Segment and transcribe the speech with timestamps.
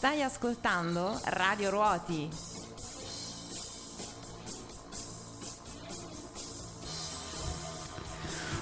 [0.00, 2.26] Stai ascoltando Radio Ruoti.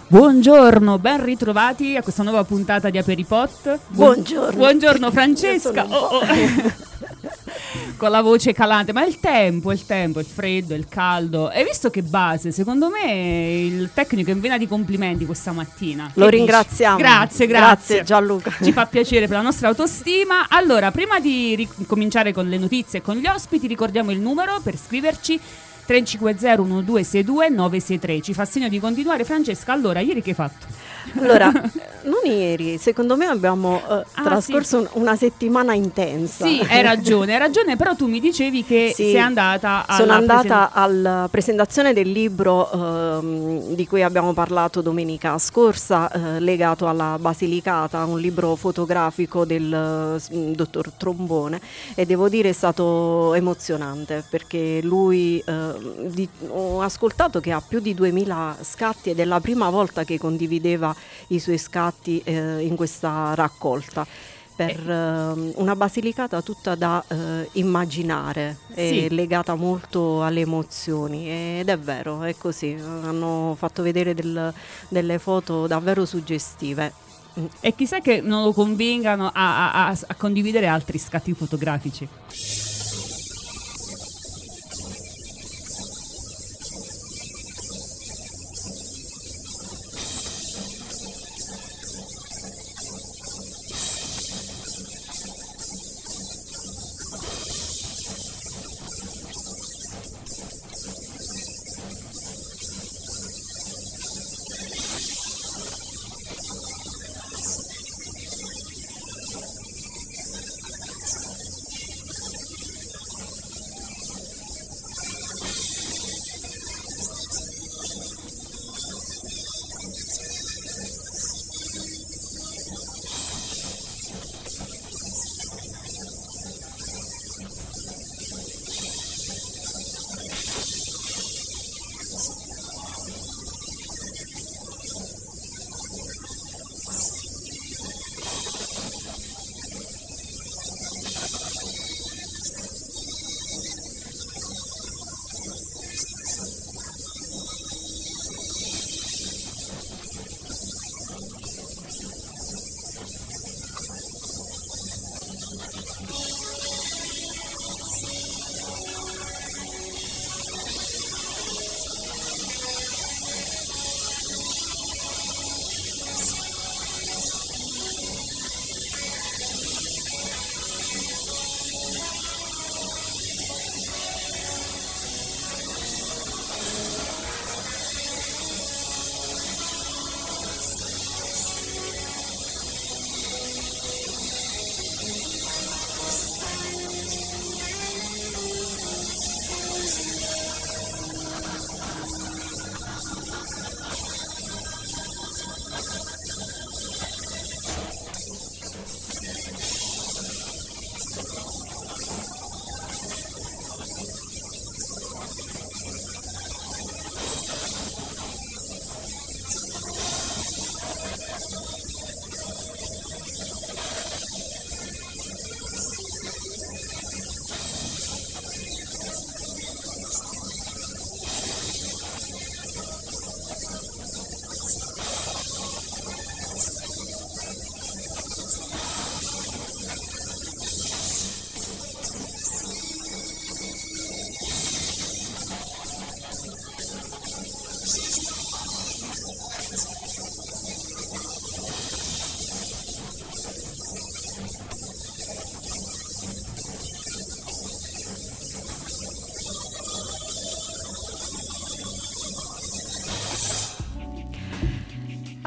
[0.08, 3.78] Buongiorno, ben ritrovati a questa nuova puntata di Aperipot.
[3.86, 4.56] Buongiorno.
[4.58, 5.84] Buongiorno Francesca.
[5.84, 6.86] Oh, oh.
[7.98, 11.48] Con la voce calante, ma il tempo, il tempo, il freddo, il caldo.
[11.48, 12.52] Hai visto che base?
[12.52, 16.08] Secondo me il tecnico è in vena di complimenti questa mattina.
[16.14, 16.96] Lo ringraziamo.
[16.96, 17.96] Grazie, grazie.
[17.96, 18.52] Grazie Gianluca.
[18.62, 20.46] Ci fa piacere per la nostra autostima.
[20.48, 24.60] Allora, prima di ric- cominciare con le notizie e con gli ospiti, ricordiamo il numero
[24.62, 25.40] per scriverci
[25.84, 28.20] 350 1262 963.
[28.20, 29.24] Ci fa segno di continuare.
[29.24, 30.66] Francesca, allora, ieri che hai fatto?
[31.16, 31.50] Allora,
[32.08, 36.46] non ieri, secondo me abbiamo eh, Ah, trascorso un- una settimana intensa.
[36.46, 39.10] Sì, hai ragione, hai ragione, però tu mi dicevi che Sì.
[39.10, 44.80] sei andata alla Sono andata presen- alla presentazione del libro ehm, di cui abbiamo parlato
[44.80, 51.60] domenica scorsa, eh, legato alla Basilicata, un libro fotografico del eh, dottor Trombone
[51.94, 55.54] e devo dire è stato emozionante perché lui, eh,
[56.08, 60.18] di- ho ascoltato che ha più di 2000 scatti ed è la prima volta che
[60.18, 60.94] condivideva
[61.28, 64.06] i suoi scatti eh, in questa raccolta
[64.56, 69.14] per ehm, una Basilicata tutta da eh, immaginare e Sì.
[69.14, 71.28] legata molto alle emozioni
[71.60, 74.52] ed è vero, è così, hanno fatto vedere del-
[74.88, 76.92] delle foto davvero suggestive.
[77.60, 82.08] E chissà che non lo convengano a, a- a- a condividere altri scatti fotografici.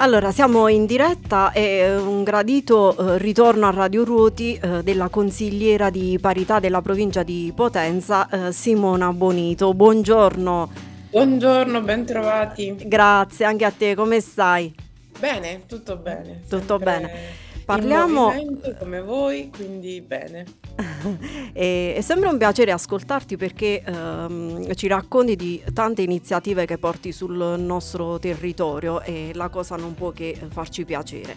[0.01, 5.91] Allora, siamo in diretta e un gradito eh, ritorno a Radio Ruoti eh, della consigliera
[5.91, 9.75] di parità della provincia di Potenza, eh, Simona Bonito.
[9.75, 10.69] Buongiorno,
[11.11, 12.77] Buongiorno, bentrovati.
[12.83, 14.73] grazie anche a te, come stai?
[15.19, 16.41] Bene, tutto bene.
[16.49, 17.40] Tutto sempre bene.
[17.75, 18.33] Parliamo-
[18.79, 20.45] come voi, quindi bene.
[21.53, 27.11] E, è sempre un piacere ascoltarti perché ehm, ci racconti di tante iniziative che porti
[27.11, 31.35] sul nostro territorio e la cosa non può che farci piacere.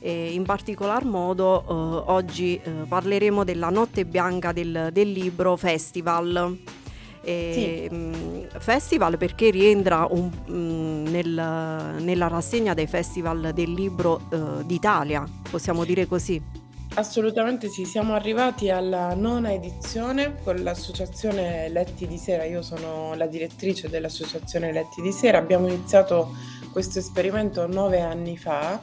[0.00, 6.58] E in particolar modo eh, oggi eh, parleremo della Notte Bianca del, del Libro Festival.
[7.24, 14.64] E, mh, festival perché rientra un, mh, nel- nella rassegna dei festival del libro eh,
[14.64, 16.60] d'Italia, possiamo dire così.
[16.94, 22.44] Assolutamente sì, siamo arrivati alla nona edizione con l'associazione Letti di Sera.
[22.44, 25.38] Io sono la direttrice dell'associazione Letti di Sera.
[25.38, 26.34] Abbiamo iniziato
[26.70, 28.78] questo esperimento nove anni fa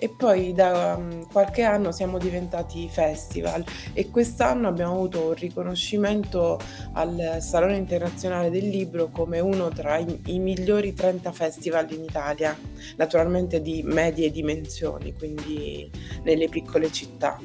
[0.00, 6.60] e poi da um, qualche anno siamo diventati festival e quest'anno abbiamo avuto un riconoscimento
[6.92, 12.56] al Salone Internazionale del Libro come uno tra i, i migliori 30 festival in Italia,
[12.96, 15.90] naturalmente di medie dimensioni, quindi
[16.22, 17.36] nelle piccole città.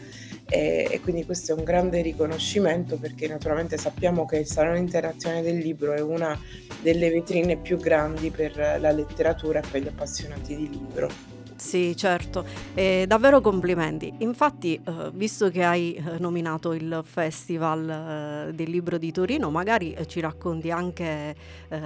[0.46, 5.42] E, e quindi questo è un grande riconoscimento perché naturalmente sappiamo che il Salone Internazionale
[5.42, 6.40] del Libro è una
[6.82, 11.33] delle vetrine più grandi per la letteratura e per gli appassionati di libro.
[11.64, 14.14] Sì, certo, eh, davvero complimenti.
[14.20, 19.96] Infatti, eh, visto che hai eh, nominato il Festival eh, del Libro di Torino, magari
[20.08, 21.36] ci racconti anche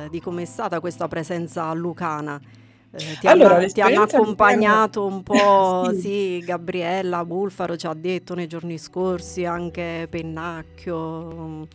[0.10, 2.42] di com'è stata questa presenza lucana.
[2.92, 6.02] Eh, ti, Allora, hanno, ti hanno accompagnato un po', Sì.
[6.40, 11.68] sì, Gabriella Bulfaro ci ha detto nei giorni scorsi, anche Pennacchio.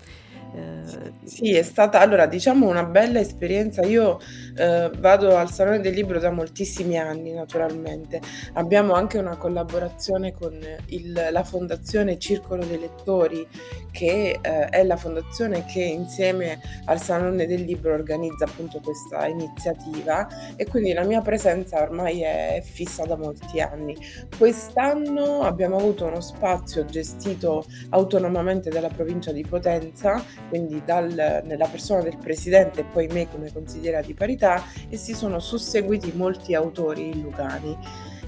[1.25, 3.82] Sì, è stata allora diciamo una bella esperienza.
[3.84, 4.19] Io
[4.56, 8.20] eh, vado al Salone del Libro da moltissimi anni, naturalmente.
[8.54, 13.46] Abbiamo anche una collaborazione con il- la Fondazione Circolo dei Lettori,
[13.90, 20.26] che eh, è la fondazione che insieme al Salone del Libro organizza appunto questa iniziativa
[20.56, 23.96] e quindi la mia presenza ormai è fissa da molti anni.
[24.37, 32.02] Quest'anno abbiamo avuto uno spazio gestito autonomamente dalla provincia di Potenza quindi dal- nella persona
[32.02, 37.20] del presidente e poi me come consigliera di parità e si sono susseguiti molti autori
[37.20, 37.76] lucani.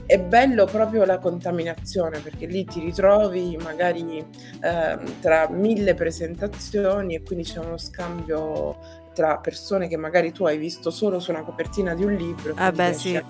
[0.06, 4.22] È bello proprio la contaminazione perché lì ti ritrovi magari
[4.60, 10.58] ehm, tra mille presentazioni e quindi c'è uno scambio tra persone che magari tu hai
[10.58, 13.16] visto solo su una copertina di un libro eh quindi beh, sì.
[13.16, 13.24] a,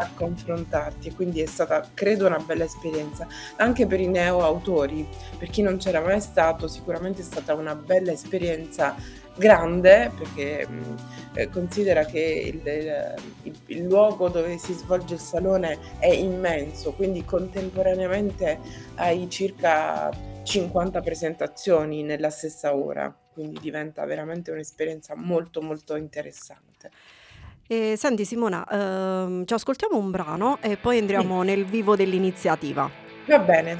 [0.00, 3.26] a confrontarti quindi è stata credo una bella esperienza
[3.56, 5.06] anche per i neo autori
[5.38, 8.96] per chi non c'era mai stato, sicuramente è stata una bella esperienza
[9.36, 10.94] grande perché mh,
[11.34, 12.60] eh, considera che il,
[13.42, 18.60] il- il luogo dove si svolge il salone è immenso, quindi contemporaneamente
[18.96, 20.10] hai circa
[20.42, 26.69] 50 presentazioni nella stessa ora, quindi diventa veramente un'esperienza molto molto interessante.
[27.72, 32.90] E senti Simona, ehm, ci ascoltiamo un brano e poi Sì, entriamo nel vivo dell'iniziativa.
[33.26, 33.78] va bene.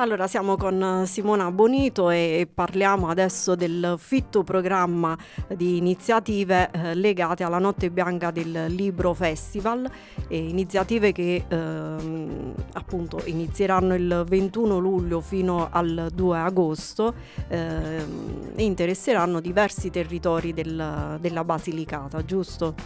[0.00, 5.18] Allora, siamo con Simona Bonito e parliamo adesso del fitto programma
[5.56, 9.90] di iniziative eh, legate alla Notte Bianca del Libro Festival,
[10.28, 17.14] iniziative che ehm, appunto inizieranno il 21 luglio fino al 2 agosto
[17.48, 22.76] ehm, e interesseranno diversi territori del- della Basilicata, giusto?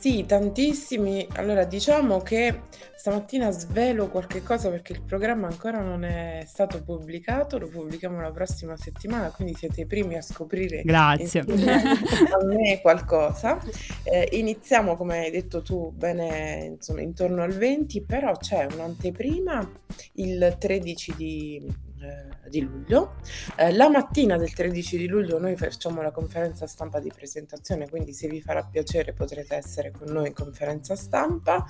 [0.00, 1.26] Sì, tantissimi.
[1.34, 2.60] Allora, diciamo che
[3.00, 8.30] stamattina svelo qualche cosa perché il programma ancora non è stato pubblicato, lo pubblichiamo la
[8.30, 11.40] prossima settimana, quindi siete i primi a scoprire Grazie.
[11.48, 13.58] a me qualcosa.
[14.02, 19.66] Eh, iniziamo, come hai detto tu, bene, insomma, intorno al 20, però c'è un'anteprima
[20.16, 23.16] il 13 di, eh, di luglio.
[23.56, 28.12] Eh, la mattina del 13 di luglio noi facciamo la conferenza stampa di presentazione, quindi
[28.12, 31.64] se vi farà piacere potrete essere con noi in conferenza stampa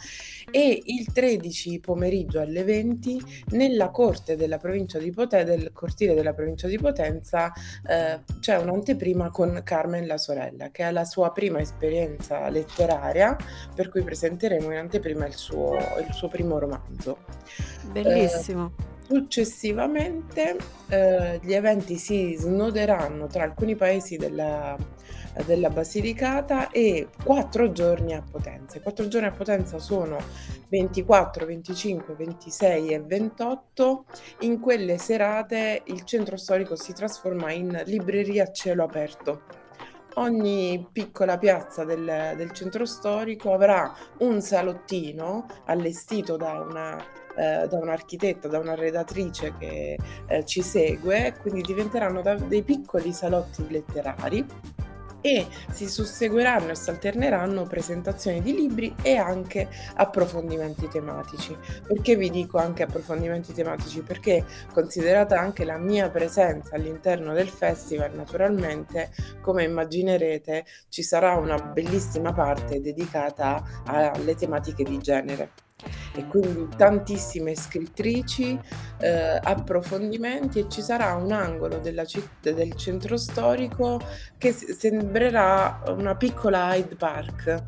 [0.51, 6.33] e il 13 pomeriggio alle 20 nella corte della provincia di Potenza, del cortile della
[6.33, 7.53] provincia di Potenza
[7.87, 13.37] eh, c'è un'anteprima con Carmen la sorella che è la sua prima esperienza letteraria
[13.75, 17.19] per cui presenteremo in anteprima il suo, il suo primo romanzo.
[17.91, 18.99] Bellissimo.
[19.13, 20.57] Successivamente
[20.89, 24.77] eh, gli eventi si snoderanno tra alcuni paesi della,
[25.45, 28.79] della Basilicata e quattro giorni a Potenza.
[28.79, 30.17] I quattro giorni a Potenza sono
[30.69, 34.05] 24, 25, 26 e 28.
[34.43, 39.43] In quelle serate il centro storico si trasforma in libreria a cielo aperto.
[40.15, 47.79] Ogni piccola piazza del, del centro storico avrà un salottino allestito da una eh, da
[47.79, 54.47] un'architetta, da una redattrice che eh, ci segue, quindi diventeranno dei piccoli salotti letterari
[55.23, 61.57] e si susseguiranno e si alterneranno presentazioni di libri e anche approfondimenti tematici.
[61.87, 64.03] Perché vi dico anche approfondimenti tematici?
[64.03, 71.59] Perché considerata anche la mia presenza all'interno del festival, naturalmente, come immaginerete, ci sarà una
[71.59, 75.69] bellissima parte dedicata alle tematiche di genere
[76.15, 78.59] e quindi tantissime scrittrici,
[78.99, 84.01] eh, approfondimenti e ci sarà un angolo della citt- del centro storico
[84.39, 87.63] che s- sembrerà una piccola Hyde Park,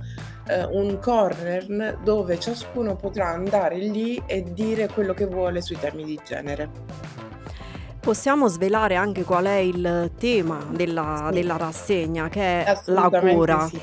[0.49, 6.05] eh, un corner dove ciascuno potrà andare lì e dire quello che vuole sui temi
[6.05, 6.71] di genere.
[8.01, 11.35] Possiamo svelare anche qual è il tema della, Sì.
[11.35, 13.61] della rassegna, che è la cura.
[13.69, 13.81] sì.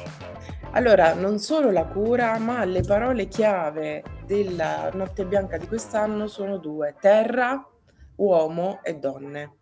[0.72, 6.58] Allora, non solo la cura, ma le parole chiave della Notte Bianca di quest'anno sono
[6.58, 7.68] due: terra,
[8.18, 9.54] uomo e donne.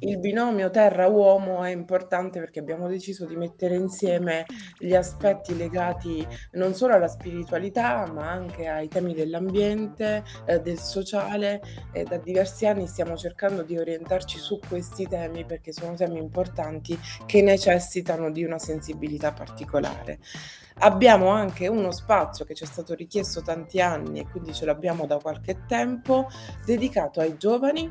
[0.00, 4.44] Il binomio terra-uomo è importante perché abbiamo deciso di mettere insieme
[4.76, 11.62] gli aspetti legati non solo alla spiritualità, ma anche ai temi dell'ambiente, eh, del sociale
[11.92, 16.98] e da diversi anni stiamo cercando di orientarci su questi temi perché sono temi importanti
[17.24, 20.18] che necessitano di una sensibilità particolare.
[20.78, 25.06] Abbiamo anche uno spazio che ci è stato richiesto tanti anni e quindi ce l'abbiamo
[25.06, 26.28] da qualche tempo
[26.64, 27.90] dedicato ai giovani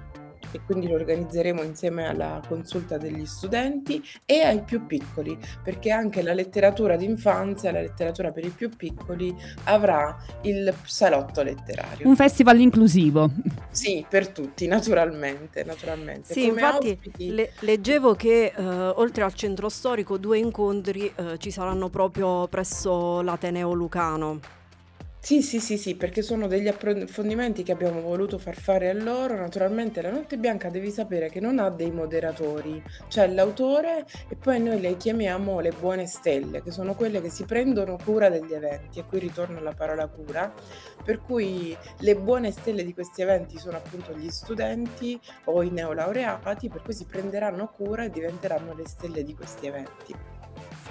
[0.52, 6.22] e quindi lo organizzeremo insieme alla consulta degli studenti e ai più piccoli, perché anche
[6.22, 12.08] la letteratura d'infanzia, la letteratura per i più piccoli avrà il salotto letterario.
[12.08, 13.30] Un festival inclusivo.
[13.70, 16.34] Sì, per tutti, naturalmente, naturalmente.
[16.34, 21.38] Sì, Come infatti ospiti- le- leggevo che eh, oltre al centro storico due incontri eh,
[21.38, 24.40] ci saranno proprio presso l'Ateneo Lucano.
[25.24, 29.36] Sì, sì, sì, sì, perché sono degli approfondimenti che abbiamo voluto far fare a loro.
[29.36, 34.60] Naturalmente la Notte Bianca devi sapere che non ha dei moderatori, c'è l'autore e poi
[34.60, 38.98] noi le chiamiamo le buone stelle, che sono quelle che si prendono cura degli eventi,
[39.00, 40.52] e qui ritorna la parola cura,
[41.04, 46.68] per cui le buone stelle di questi eventi sono appunto gli studenti o i neolaureati,
[46.68, 50.16] per cui si prenderanno cura e diventeranno le stelle di questi eventi.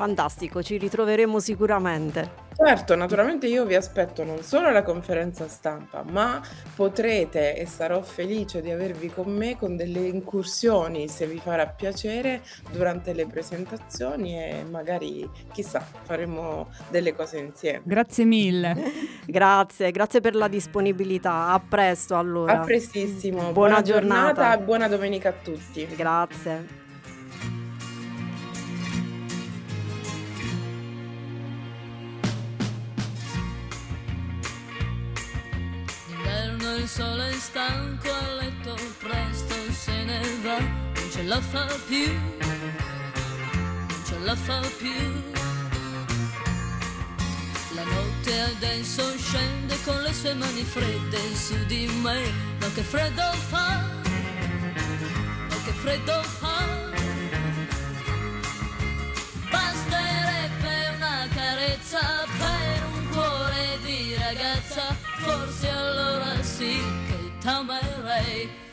[0.00, 2.48] Fantastico, ci ritroveremo sicuramente.
[2.56, 6.40] Certo, naturalmente io vi aspetto non solo alla conferenza stampa, ma
[6.74, 12.40] potrete e sarò felice di avervi con me con delle incursioni, se vi farà piacere,
[12.70, 17.82] durante le presentazioni e magari, chissà, faremo delle cose insieme.
[17.84, 18.74] Grazie mille.
[19.30, 21.48] Grazie, grazie per la disponibilità.
[21.48, 22.60] A presto allora.
[22.60, 24.54] A prestissimo, Buona giornata.
[24.54, 25.86] e buona domenica a tutti.
[25.94, 26.88] Grazie.
[36.76, 42.12] Il sole è stanco a letto, presto se ne va, non ce la fa più,
[42.38, 45.22] non ce la fa più.
[47.74, 53.30] La notte adesso scende con le sue mani fredde su di me, ma che freddo
[53.48, 53.98] fa,
[55.80, 56.66] freddo fa.
[59.50, 62.59] Basterebbe una carezza per
[66.60, 66.76] allora sì
[67.06, 68.69] che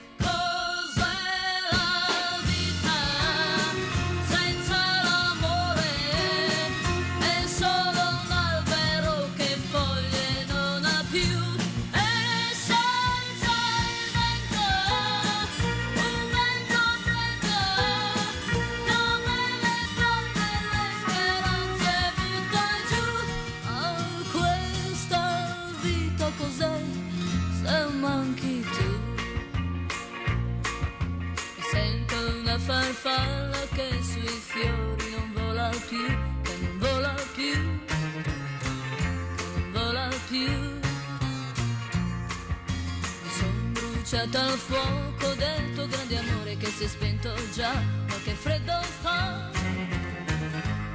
[44.28, 48.82] bruciata al fuoco del tuo grande amore che si è spento già, ma che freddo
[49.02, 49.50] fa,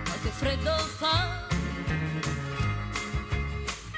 [0.06, 1.46] ma che freddo fa.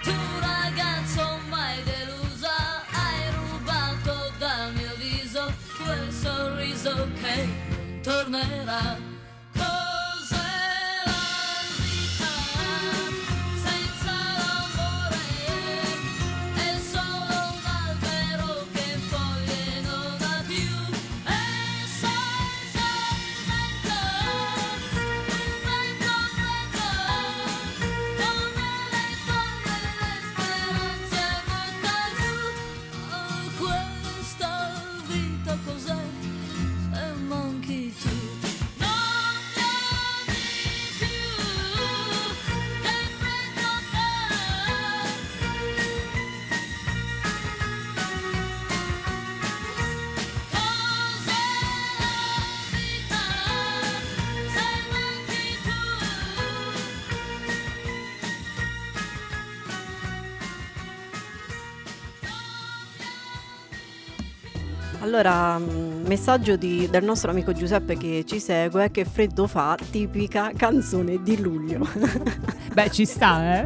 [0.03, 9.04] Tu ragazzo mai delusa hai rubato dal mio viso quel sorriso che non tornerà.
[65.15, 70.51] Allora, mm, messaggio di- del nostro amico Giuseppe che ci segue, che freddo fa, tipica
[70.57, 71.87] canzone di luglio.
[72.75, 73.65] Beh, ci sta, eh?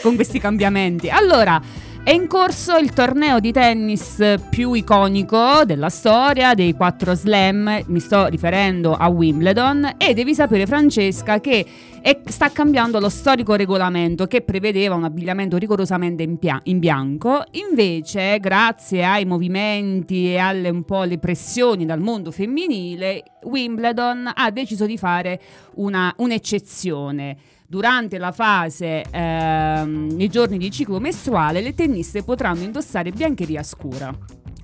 [0.00, 1.10] Con questi cambiamenti.
[1.10, 1.60] Allora,
[2.08, 7.82] è in corso il torneo di tennis più iconico della storia dei quattro slam.
[7.84, 9.96] Mi sto riferendo a Wimbledon.
[9.98, 11.66] E devi sapere, Francesca, che
[12.00, 17.44] è- sta cambiando lo storico regolamento che prevedeva un abbigliamento rigorosamente in, pia- in bianco.
[17.68, 24.50] Invece, grazie ai movimenti e alle un po' le pressioni dal mondo femminile, Wimbledon ha
[24.50, 25.38] deciso di fare
[25.74, 27.36] una- un'eccezione.
[27.70, 34.10] Durante la fase, ehm, nei giorni di ciclo mestruale, le tenniste potranno indossare biancheria scura.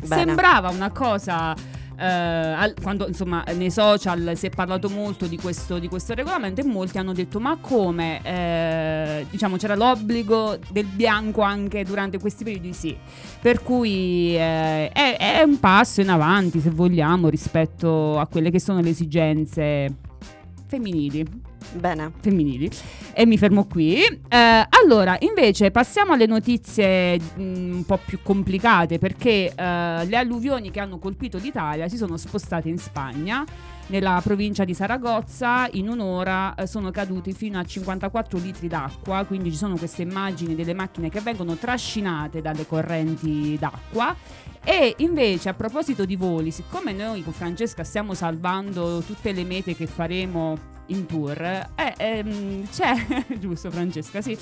[0.07, 0.25] Bene.
[0.25, 1.55] Sembrava una cosa.
[1.97, 6.61] eh, al- quando insomma nei social si è parlato molto di questo, di questo regolamento
[6.61, 12.43] e molti hanno detto ma come eh, diciamo c'era l'obbligo del bianco anche durante questi
[12.43, 12.97] periodi sì
[13.40, 18.59] per cui eh, è, è un passo in avanti se vogliamo rispetto a quelle che
[18.59, 19.95] sono le esigenze
[20.67, 21.25] femminili
[21.72, 22.12] Bene.
[22.20, 22.70] femminili
[23.12, 24.03] e mi fermo qui.
[24.03, 30.70] Eh, allora, invece, passiamo alle notizie mh, un po' più complicate perché eh, le alluvioni
[30.70, 33.44] che hanno colpito l'Italia si sono spostate in Spagna.
[33.87, 39.50] Nella provincia di Saragozza in un'ora eh, sono caduti fino a 54 litri d'acqua, quindi
[39.50, 44.16] ci sono queste immagini delle macchine che vengono trascinate dalle correnti d'acqua.
[44.64, 49.77] E invece a proposito di voli, siccome noi con Francesca stiamo salvando tutte le mete
[49.77, 54.37] che faremo in tour, eh, ehm, c'è, giusto Francesca, sì,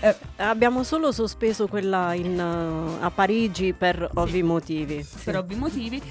[0.00, 5.06] Eh, Abbiamo solo sospeso quella in, eh, a Parigi per ovvi motivi.
[5.24, 6.02] per ovvi motivi.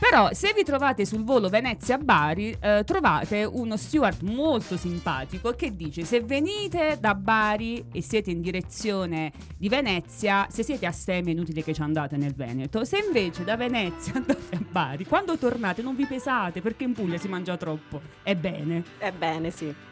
[0.00, 6.04] Però se vi trovate sul volo Venezia-Bari eh, trovate uno steward molto simpatico che dice
[6.04, 11.30] se venite da Bari e siete in direzione di Venezia, se siete a Stem è
[11.30, 15.82] inutile che ci andate nel Veneto, se invece da Venezia andate a Bari, quando tornate
[15.82, 18.00] non vi pesate perché in Puglia si mangia troppo.
[18.22, 18.82] Ebbene.
[18.98, 19.89] Ebbene, sì.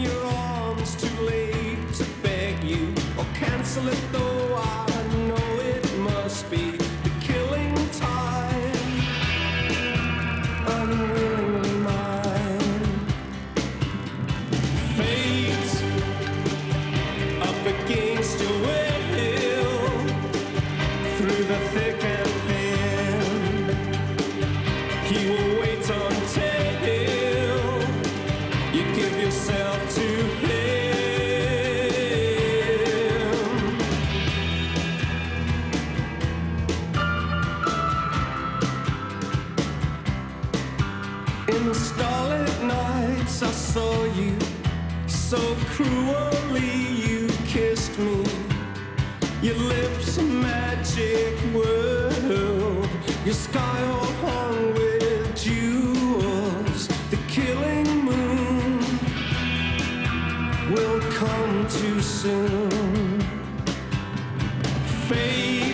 [0.00, 0.94] Your arms.
[0.94, 4.37] Too late to beg you or cancel it, though
[45.28, 46.72] so cruelly.
[47.06, 48.24] You kissed me.
[49.42, 52.88] Your lips a magic world.
[53.26, 56.88] Your sky all hung with jewels.
[57.10, 58.78] The killing moon
[60.72, 63.20] will come too soon.
[65.08, 65.67] Fate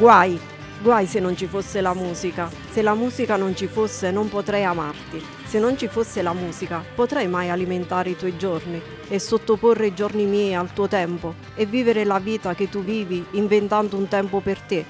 [0.00, 0.40] Guai,
[0.80, 2.50] guai se non ci fosse la musica.
[2.70, 5.22] Se la musica non ci fosse non potrei amarti.
[5.44, 9.94] Se non ci fosse la musica potrei mai alimentare i tuoi giorni e sottoporre i
[9.94, 14.40] giorni miei al tuo tempo e vivere la vita che tu vivi inventando un tempo
[14.40, 14.86] per te.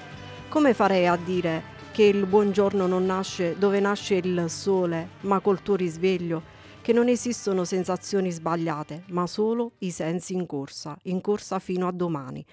[0.48, 5.60] Come farei a dire che il buongiorno non nasce dove nasce il sole, ma col
[5.60, 6.40] tuo risveglio?
[6.80, 11.90] Che non esistono sensazioni sbagliate, ma solo i sensi in corsa, in corsa fino a
[11.90, 12.46] domani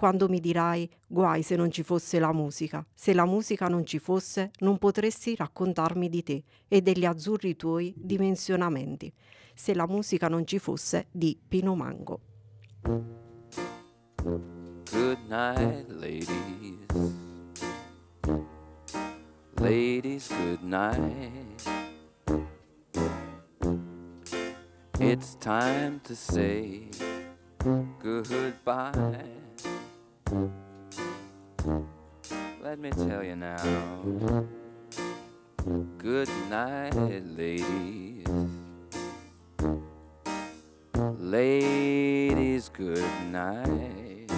[0.00, 2.82] quando mi dirai guai se non ci fosse la musica.
[2.94, 7.92] Se la musica non ci fosse, non potresti raccontarmi di te e degli azzurri tuoi
[7.98, 9.12] dimensionamenti.
[9.54, 12.20] Se la musica non ci fosse, di Pino Mango.
[14.90, 16.86] Good night, ladies.
[19.56, 21.62] Ladies, good night.
[24.98, 26.88] It's time to say
[28.02, 29.40] goodbye.
[32.62, 33.56] Let me tell you now.
[35.98, 36.94] Good night,
[37.36, 38.26] ladies.
[41.18, 44.30] Ladies, good night.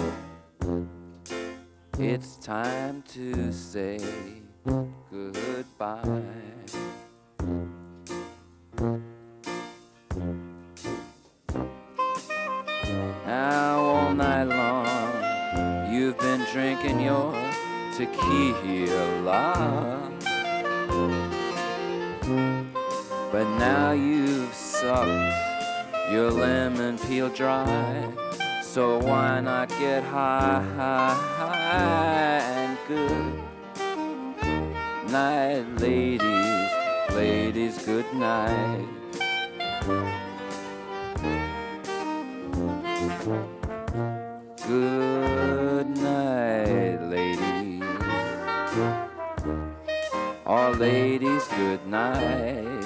[1.99, 3.99] It's time to say
[5.11, 6.23] goodbye.
[16.53, 17.33] Drinking your
[17.97, 19.51] tequila.
[23.31, 25.33] But now you've sucked
[26.11, 28.07] your lemon peel dry.
[28.61, 33.33] So why not get high, high, high and good
[35.11, 36.69] night, ladies,
[37.15, 38.87] ladies, good night.
[44.67, 45.52] Good
[50.45, 52.83] All ladies, good night.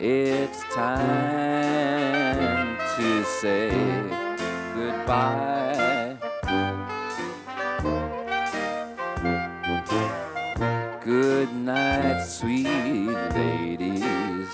[0.00, 3.70] It's time to say
[4.74, 6.16] goodbye.
[11.04, 12.66] Good night, sweet
[13.36, 14.48] ladies.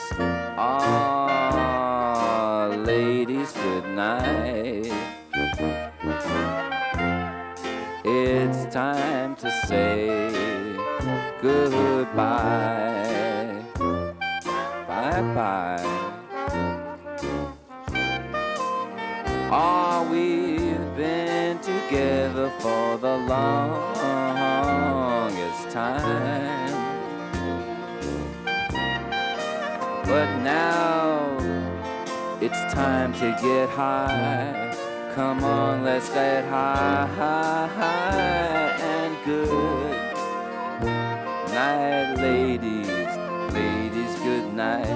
[0.58, 4.92] Ah, ladies, good night.
[8.04, 10.29] It's time to say
[12.20, 13.64] goodbye.
[14.88, 15.84] Bye bye.
[19.52, 24.10] Ah, we've been together for the longest
[25.70, 26.76] time.
[30.04, 31.38] But now
[32.40, 34.74] it's time to get high.
[35.14, 37.06] Come on, let's get high,
[41.70, 42.88] night, ladies.
[43.52, 44.86] Ladies, good night.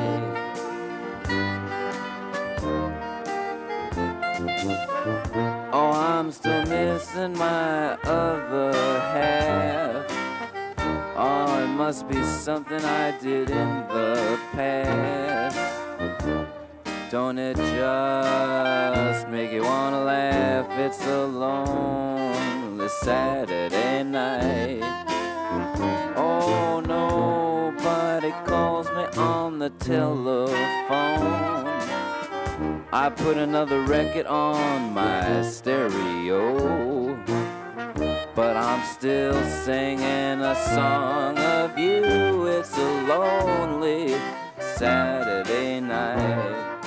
[5.73, 8.73] Oh, I'm still missing my other
[9.15, 10.07] half.
[11.17, 15.59] Oh, it must be something I did in the past.
[17.11, 20.67] Don't it just make you wanna laugh?
[20.71, 25.05] It's a lonely Saturday night.
[26.47, 30.55] Oh, nobody calls me on the telephone.
[32.93, 37.17] I put another record on my stereo.
[38.35, 42.47] But I'm still singing a song of you.
[42.47, 44.15] It's a lonely
[44.59, 46.81] Saturday night.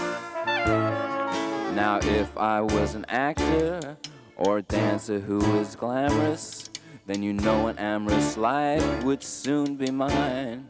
[1.74, 3.98] Now, if I was an actor
[4.36, 6.67] or dancer who was glamorous,
[7.08, 10.68] then you know an amorous life would soon be mine.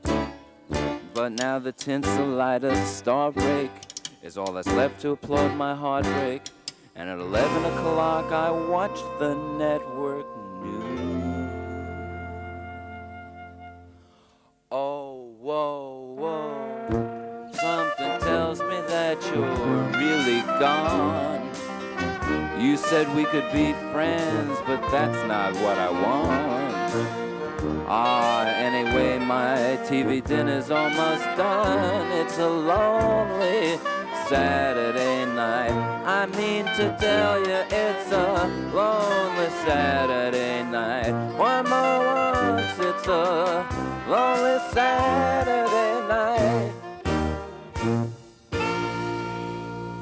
[1.14, 3.72] But now the tinsel light of starbreak
[4.22, 6.44] is all that's left to applaud my heartbreak.
[6.96, 10.28] And at 11 o'clock, I watch the network
[10.64, 11.52] news.
[14.72, 17.50] Oh, whoa, whoa.
[17.54, 21.37] Something tells me that you're really gone.
[22.60, 26.74] You said we could be friends, but that's not what I want.
[27.88, 32.12] Ah, anyway, my TV dinner's almost done.
[32.14, 33.78] It's a lonely
[34.28, 35.70] Saturday night.
[36.04, 41.14] I mean to tell you, it's a lonely Saturday night.
[41.38, 43.68] One more once, it's a
[44.10, 46.74] lonely Saturday night.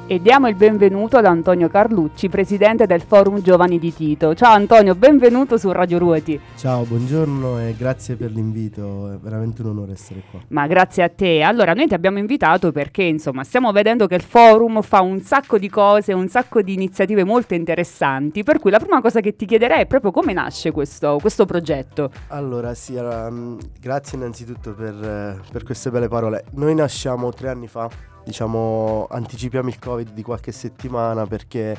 [0.08, 4.36] E diamo il benvenuto ad Antonio Carlucci, presidente del Forum Giovani di Tito.
[4.36, 6.40] Ciao Antonio, benvenuto su Radio Ruoti.
[6.58, 10.42] Ciao, buongiorno e grazie per l'invito, è veramente un onore essere qua.
[10.50, 11.42] Ma grazie a te.
[11.42, 15.58] Allora, noi ti abbiamo invitato perché, insomma, stiamo vedendo che il forum fa un sacco
[15.58, 18.44] di cose, un sacco di iniziative molto interessanti.
[18.44, 22.12] Per cui la prima cosa che ti chiederei è proprio come nasce questo, questo progetto.
[22.28, 26.44] Allora, sì, allora, mh, grazie innanzitutto per, eh, per queste belle parole.
[26.52, 27.90] Noi nasciamo tre anni fa,
[28.26, 31.78] diciamo, anticipiamo il Covid di qualche settimana perché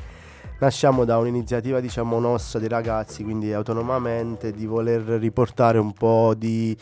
[0.60, 6.76] nasciamo da un'iniziativa, diciamo, nostra dei ragazzi, quindi autonomamente, di voler riportare un po' di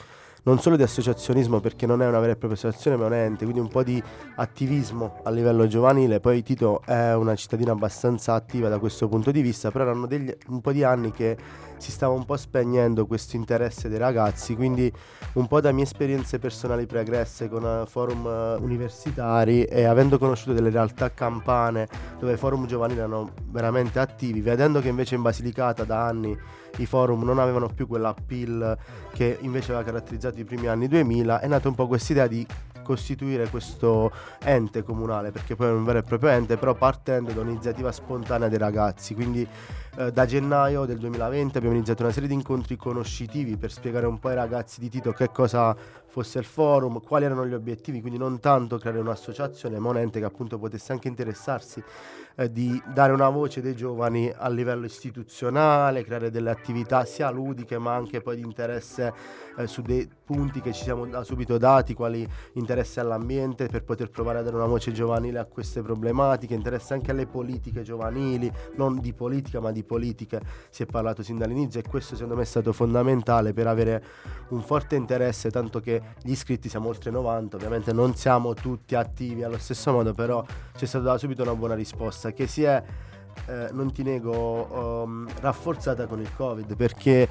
[0.45, 3.45] non solo di associazionismo perché non è una vera e propria associazione ma un ente,
[3.45, 4.03] quindi un po' di
[4.37, 9.41] attivismo a livello giovanile, poi Tito è una cittadina abbastanza attiva da questo punto di
[9.41, 11.37] vista, però erano degli, un po' di anni che
[11.79, 14.93] si stava un po' spegnendo questo interesse dei ragazzi, quindi
[15.35, 20.53] un po' da mie esperienze personali pregresse con eh, forum eh, universitari e avendo conosciuto
[20.53, 25.85] delle realtà campane dove i forum giovanili erano veramente attivi, vedendo che invece in Basilicata
[25.85, 26.39] da anni
[26.79, 28.77] i forum non avevano più quell'appeal
[29.13, 32.47] che invece aveva caratterizzato i primi anni 2000, è nata un po' questa idea di
[32.85, 34.13] costituire questo
[34.45, 38.49] ente comunale, perché poi è un vero e proprio ente, però partendo da un'iniziativa spontanea
[38.49, 39.45] dei ragazzi, quindi
[39.97, 44.21] eh, da gennaio del 2020 abbiamo iniziato una serie di incontri conoscitivi per spiegare un
[44.21, 48.19] po' ai ragazzi di Tito che cosa fosse il forum, quali erano gli obiettivi, quindi
[48.19, 51.83] non tanto creare un'associazione, ma un ente che appunto potesse anche interessarsi
[52.37, 57.79] eh, di dare una voce dei giovani a livello istituzionale, creare delle attività sia ludiche
[57.79, 59.13] ma anche poi di interesse
[59.57, 64.11] eh, su dei punti che ci siamo da subito dati, quali interesse all'ambiente per poter
[64.11, 68.99] provare a dare una voce giovanile a queste problematiche, interesse anche alle politiche giovanili, non
[69.01, 72.47] di politica ma di politiche, si è parlato sin dall'inizio e questo secondo me è
[72.47, 74.03] stato fondamentale per avere
[74.49, 79.43] un forte interesse, tanto che gli iscritti siamo oltre 90, ovviamente non siamo tutti attivi
[79.43, 80.45] allo stesso modo, però
[80.77, 82.83] c'è stata subito una buona risposta che si è
[83.47, 87.29] eh, non ti nego, um, rafforzata con il Covid perché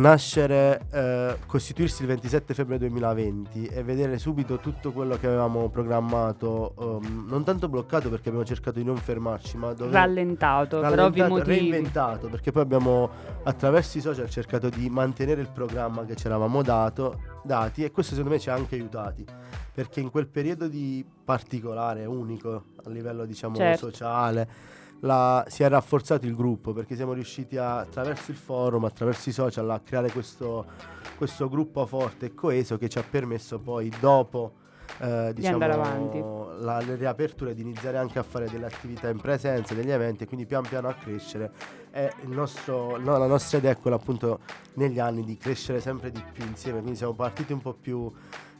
[0.00, 6.74] nascere, eh, costituirsi il 27 febbraio 2020 e vedere subito tutto quello che avevamo programmato,
[6.76, 9.92] um, non tanto bloccato perché abbiamo cercato di non fermarci, ma dove...
[9.92, 13.10] Rallentato, per ovvi rallentato, reinventato perché poi abbiamo
[13.44, 18.14] attraverso i social cercato di mantenere il programma che ci eravamo dato, dati e questo
[18.14, 19.24] secondo me ci ha anche aiutati
[19.72, 23.86] perché in quel periodo di particolare, unico a livello diciamo Certo.
[23.90, 24.48] sociale,
[25.00, 29.32] la- si è rafforzato il gruppo perché siamo riusciti a- attraverso il forum, attraverso i
[29.32, 30.66] social a creare questo,
[31.16, 34.54] questo gruppo forte e coeso che ci ha permesso poi dopo
[34.98, 36.18] eh, diciamo, andare avanti.
[36.64, 40.26] la, le riaperture di iniziare anche a fare delle attività in presenza, degli eventi e
[40.26, 41.52] quindi pian piano a crescere.
[41.92, 44.40] E il nostro, no, la nostra idea è quella appunto
[44.74, 48.12] negli anni di crescere sempre di più insieme, quindi siamo partiti un po' più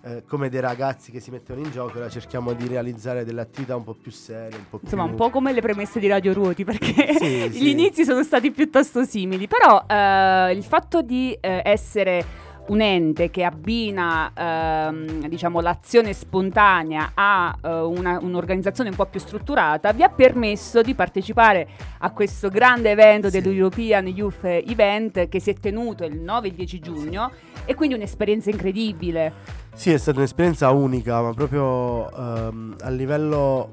[0.02, 3.76] eh, come dei ragazzi che si mettono in gioco, ora cerchiamo di realizzare delle attività
[3.76, 5.12] un po' più serie, un po' Insomma, più...
[5.12, 7.70] un po' come le premesse di Radio Ruoti, perché Sì, gli sì.
[7.70, 9.46] inizi sono stati piuttosto simili.
[9.46, 12.24] Però eh, il fatto di eh, essere
[12.68, 19.18] un ente che abbina ehm, diciamo, l'azione spontanea a eh, una- un'organizzazione un po' più
[19.18, 21.66] strutturata vi ha permesso di partecipare
[21.98, 23.40] a questo grande evento Sì.
[23.40, 27.30] dell'European Youth Event che si è tenuto il 9 e il 10 giugno
[27.64, 29.32] e quindi un'esperienza incredibile.
[29.74, 33.70] Sì, è stata un'esperienza unica, ma proprio ehm, a livello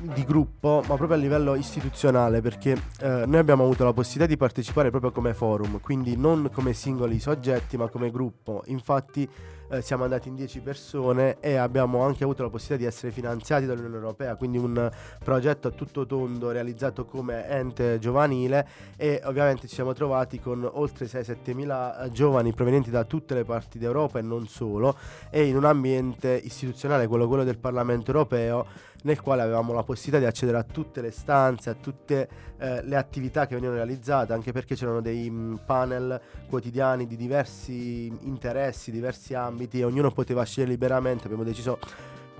[0.00, 4.36] di gruppo, ma proprio a livello istituzionale, perché eh, noi abbiamo avuto la possibilità di
[4.36, 8.62] partecipare proprio come forum, quindi non come singoli soggetti, ma come gruppo.
[8.66, 9.28] Infatti
[9.70, 13.66] eh, siamo andati in 10 persone e abbiamo anche avuto la possibilità di essere finanziati
[13.66, 14.90] dall'Unione Europea, quindi un
[15.22, 21.06] progetto a tutto tondo realizzato come ente giovanile e ovviamente ci siamo trovati con oltre
[21.06, 24.96] 6-7 mila eh, giovani provenienti da tutte le parti d'Europa e non solo
[25.30, 28.66] e in un ambiente istituzionale, quello, quello del Parlamento europeo,
[29.02, 32.96] nel quale avevamo la possibilità di accedere a tutte le stanze, a tutte eh, le
[32.96, 39.34] attività che venivano realizzate, anche perché c'erano dei mh, panel quotidiani di diversi interessi, diversi
[39.34, 41.24] ambiti e ognuno poteva scegliere liberamente.
[41.24, 41.78] Abbiamo deciso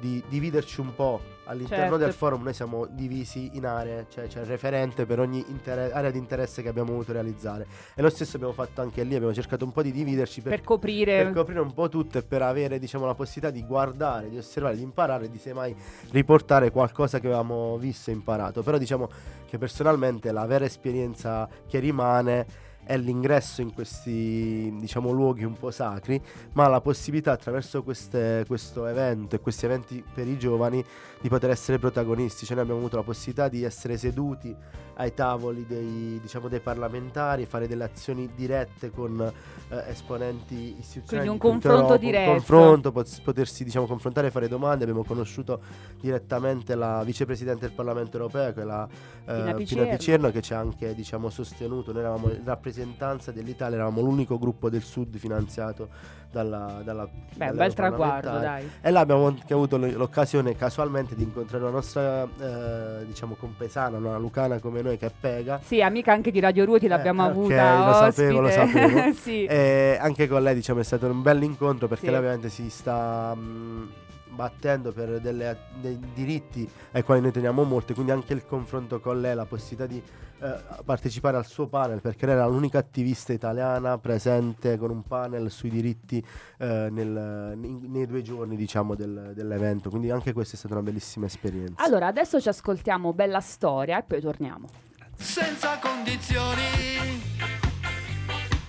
[0.00, 1.96] di dividerci un po' all'interno Certo.
[1.98, 2.42] del forum.
[2.42, 6.62] Noi siamo divisi in aree, cioè c'è il referente per ogni inter- area di interesse
[6.62, 7.66] che abbiamo voluto realizzare.
[7.94, 10.62] E lo stesso abbiamo fatto anche lì, abbiamo cercato un po' di dividerci per Per
[10.62, 14.38] coprire per coprire un po' tutto e per avere diciamo la possibilità di guardare, di
[14.38, 15.74] osservare, di imparare di semmai
[16.10, 18.62] riportare qualcosa che avevamo visto e imparato.
[18.62, 19.08] Però diciamo
[19.46, 25.70] che personalmente la vera esperienza che rimane è l'ingresso in questi diciamo luoghi un po'
[25.70, 26.20] sacri,
[26.54, 30.84] ma la possibilità attraverso queste- questo evento e questi eventi per i giovani
[31.20, 32.46] di poter essere protagonisti.
[32.46, 34.54] Cioè noi abbiamo avuto la possibilità di essere seduti
[34.94, 41.06] ai tavoli dei, diciamo, dei parlamentari, fare delle azioni dirette con eh, esponenti istituzionali.
[41.06, 42.30] Quindi un confronto diretto.
[42.30, 44.84] Un confronto, pot- potersi diciamo, confrontare e fare domande.
[44.84, 45.60] Abbiamo conosciuto
[46.00, 49.96] direttamente la vicepresidente del Parlamento europeo, che è la eh, Pina Picerno.
[49.96, 51.92] Picerno, che ci ha anche diciamo, sostenuto.
[51.92, 57.56] Noi eravamo in rappresentanza dell'Italia, eravamo l'unico gruppo del Sud finanziato dalla, dalla Beh, un
[57.56, 58.68] bel traguardo, dai.
[58.80, 64.16] E là abbiamo anche avuto l'occasione casualmente di incontrare una nostra eh, diciamo compesana, una
[64.18, 65.60] lucana come noi che è Pega.
[65.62, 69.12] Sì, amica anche di Radio Ruoti, l'abbiamo Eh, ok, avuta lo sapevo, lo sapevo.
[69.20, 69.44] sì.
[69.44, 72.10] E anche con lei diciamo è stato un bel incontro perché Sì.
[72.10, 73.88] lei ovviamente si sta mh,
[74.34, 79.00] battendo per delle- dei diritti ai quali noi teniamo molto e quindi anche il confronto
[79.00, 80.02] con lei, la possibilità di
[80.42, 80.54] eh,
[80.86, 85.68] partecipare al suo panel perché lei era l'unica attivista italiana presente con un panel sui
[85.68, 86.24] diritti
[86.58, 90.82] eh, nel- nei, nei due giorni diciamo del- dell'evento quindi anche questa è stata una
[90.82, 94.66] bellissima esperienza Allora, adesso ci ascoltiamo Bella Storia e poi torniamo.
[95.14, 97.20] senza condizioni,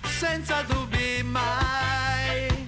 [0.04, 2.68] senza dubbi mai,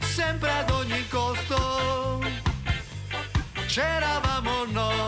[0.00, 1.56] sempre ad ogni costo,
[3.72, 5.01] c'eravamo noi,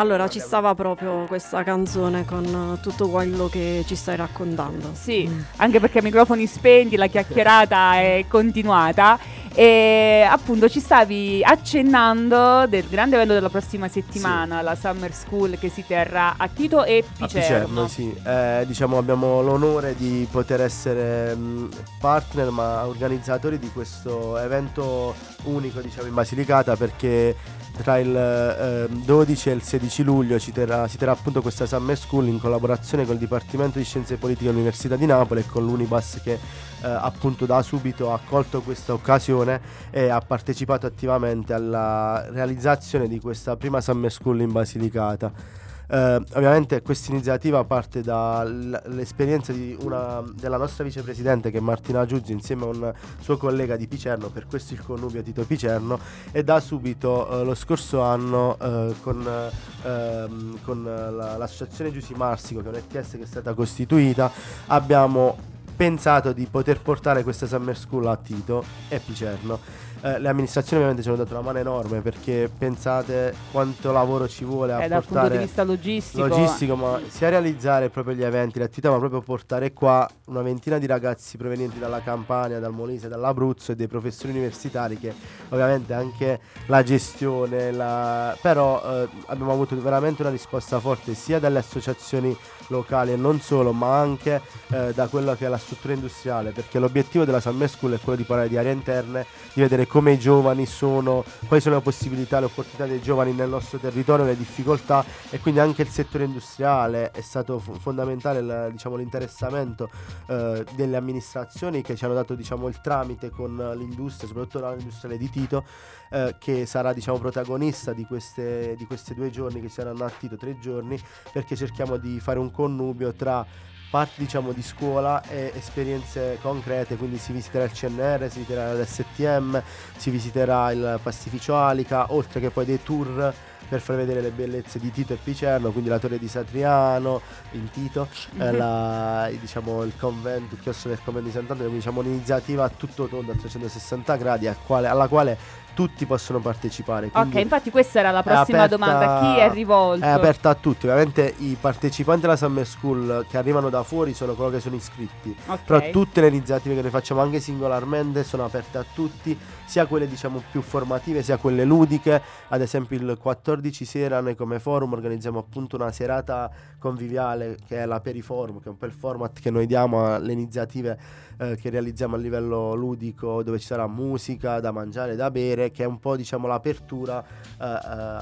[0.00, 4.92] Allora, ci stava proprio questa canzone con eh, tutto quello che ci stai raccontando.
[4.94, 9.18] Sì, anche perché microfoni spenti, la chiacchierata è continuata
[9.54, 15.68] e appunto ci stavi accennando del grande evento della prossima settimana, la Summer School che
[15.68, 17.86] si terrà a Tito e A Picerno.
[17.86, 18.14] Picerno, sì.
[18.24, 25.80] Eh, diciamo abbiamo l'onore di poter essere mh, partner ma organizzatori di questo evento unico
[25.80, 27.34] diciamo in Basilicata perché
[27.82, 31.96] tra il eh, 12 e il 16 luglio ci terrà- si terrà appunto questa Summer
[31.96, 36.38] School in collaborazione col Dipartimento di Scienze Politiche dell'Università di Napoli e con l'Unibas che
[36.82, 39.60] eh, appunto da subito ha colto questa occasione
[39.90, 45.58] e ha partecipato attivamente alla realizzazione di questa prima Summer School in Basilicata.
[45.92, 52.68] Eh, ovviamente questa iniziativa parte dall'esperienza della nostra vicepresidente che è Martina Giuzzi insieme a
[52.68, 55.98] un suo collega di Picerno, per questo il connubio Tito Picerno
[56.30, 59.50] e da subito eh, lo scorso anno eh, con,
[59.82, 64.30] ehm, con la- l'associazione Giussi Marsico che è un ETS che è stata costituita
[64.66, 65.49] abbiamo
[65.80, 69.58] pensato di poter portare questa Summer School a Tito e Picerno.
[70.02, 74.44] Eh, le amministrazioni ovviamente ci hanno dato una mano enorme perché pensate quanto lavoro ci
[74.44, 76.26] vuole a Eh, dal punto portare di vista logistico.
[76.26, 80.76] logistico, ma sia realizzare proprio gli eventi, le attività, ma proprio portare qua una ventina
[80.76, 85.14] di ragazzi provenienti dalla Campania, dal Molise, dall'Abruzzo e dei professori universitari che
[85.48, 88.36] ovviamente anche la gestione, la...
[88.38, 92.36] però eh, abbiamo avuto veramente una risposta forte sia dalle associazioni
[92.70, 96.78] locali e non solo, ma anche eh, da quello che è la struttura industriale, perché
[96.78, 100.18] l'obiettivo della Summer School è quello di parlare di aree interne, di vedere come i
[100.18, 105.04] giovani sono, quali sono le possibilità, le opportunità dei giovani nel nostro territorio, le difficoltà
[105.30, 109.90] e quindi anche il settore industriale è stato fondamentale il- diciamo, l'interessamento
[110.26, 115.18] eh, delle amministrazioni che ci hanno dato diciamo, il tramite con l'industria, soprattutto l'area industriale
[115.18, 115.64] di Tito,
[116.10, 120.36] eh, che sarà diciamo, protagonista di, queste, di questi due giorni che saranno a Tito,
[120.36, 121.00] tre giorni,
[121.32, 123.46] perché cerchiamo di fare un connubio tra
[123.90, 129.62] parti diciamo di scuola e esperienze concrete, quindi si visiterà il CNR, si visiterà l'STM,
[129.96, 133.34] si visiterà il pastificio Alica, oltre che poi dei tour
[133.70, 137.20] per far vedere le bellezze di Tito e Picerno, quindi la torre di Satriano
[137.52, 142.00] in Tito, eh, la- diciamo, il convento, il chiostro del convento di Sant'Antonio, quindi diciamo
[142.00, 145.38] un'iniziativa a tutto tondo a 360 gradi al quale- alla quale
[145.72, 147.10] tutti possono partecipare.
[147.12, 149.18] Ok, infatti questa era la prossima aperta- domanda.
[149.18, 150.04] A chi è rivolto?
[150.04, 154.34] È aperta a tutti, ovviamente i partecipanti alla Summer School che arrivano da fuori sono
[154.34, 155.34] coloro che sono iscritti.
[155.46, 155.60] Ok.
[155.64, 160.08] Però tutte le iniziative che noi facciamo anche singolarmente sono aperte a tutti, sia quelle
[160.08, 162.20] diciamo più formative, sia quelle ludiche.
[162.48, 167.86] Ad esempio il 14 sera noi come forum organizziamo appunto una serata conviviale che è
[167.86, 170.98] la Periforum, che è un po' il format che noi diamo alle iniziative
[171.38, 175.84] eh, che realizziamo a livello ludico, dove ci sarà musica da mangiare, da bere, che
[175.84, 177.78] è un po' diciamo l'apertura eh, eh,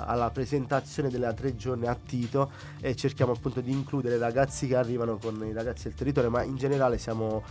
[0.06, 4.76] alla presentazione delle tre giorni a Tito e cerchiamo appunto di includere i ragazzi che
[4.76, 7.42] arrivano con i ragazzi del territorio, ma in generale siamo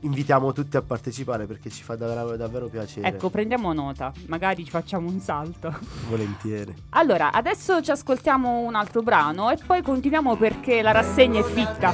[0.00, 3.06] invitiamo tutti a partecipare perché ci fa davvero, davvero piacere.
[3.08, 5.76] Ecco, prendiamo nota, magari ci facciamo un salto.
[6.08, 6.74] Volentieri.
[6.90, 11.92] Allora, adesso ci ascoltiamo un altro brano e poi continuiamo perché la rassegna è fitta.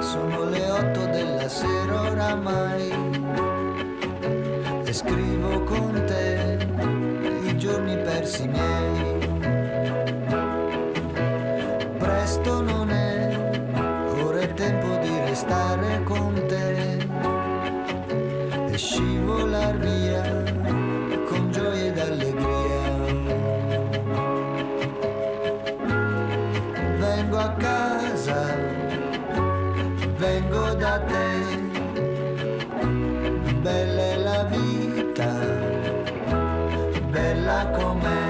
[0.00, 2.90] Sono le otto della sera oramai
[4.84, 6.66] e scrivo con te
[7.44, 9.16] i giorni persi miei.
[11.98, 13.60] Presto non è,
[14.22, 15.97] ora è tempo di restare
[18.78, 20.22] scivolar via
[21.28, 22.86] con gioia ed allegria.
[26.98, 28.76] Vengo a casa
[30.18, 31.28] vengo da te,
[33.62, 35.30] bella è la vita,
[37.10, 38.27] bella com'è,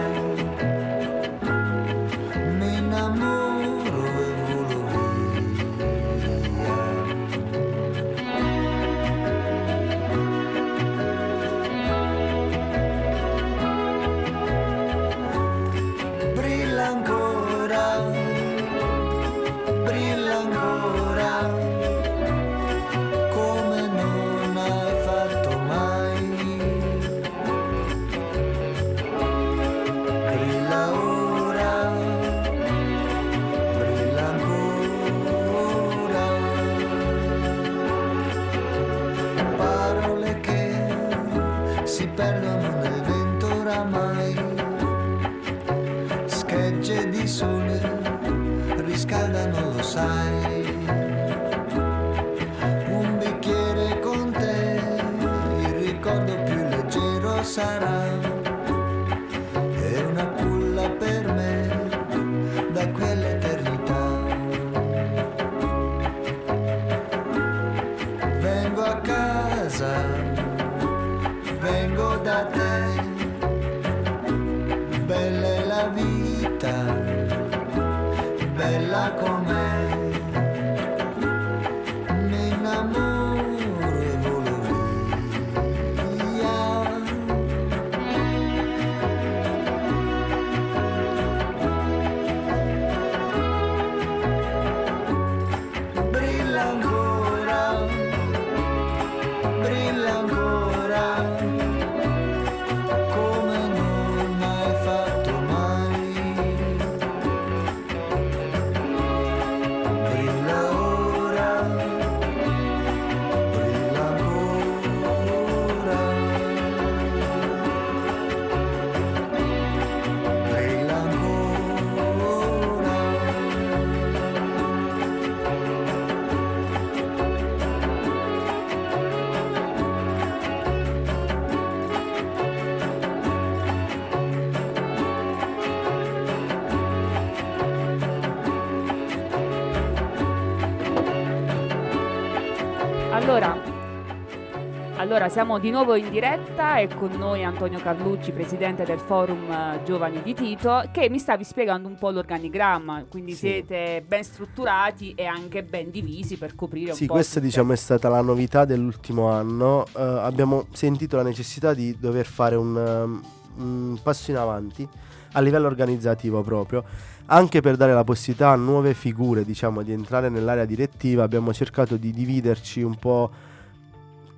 [145.38, 150.20] siamo di nuovo in diretta e con noi Antonio Carlucci, presidente del forum eh, Giovani
[150.20, 153.46] di Tito, che mi stavi spiegando un po' l'organigramma, quindi Sì.
[153.46, 157.72] siete ben strutturati e anche ben divisi per coprire Sì, un po' questa tutte- diciamo
[157.72, 159.84] è stata la novità dell'ultimo anno.
[159.96, 163.22] Eh, abbiamo sentito la necessità di dover fare un, um,
[163.58, 164.88] un passo in avanti
[165.34, 166.82] a livello organizzativo proprio.
[167.26, 171.96] Anche per dare la possibilità a nuove figure, diciamo, di entrare nell'area direttiva, abbiamo cercato
[171.96, 173.30] di dividerci un po'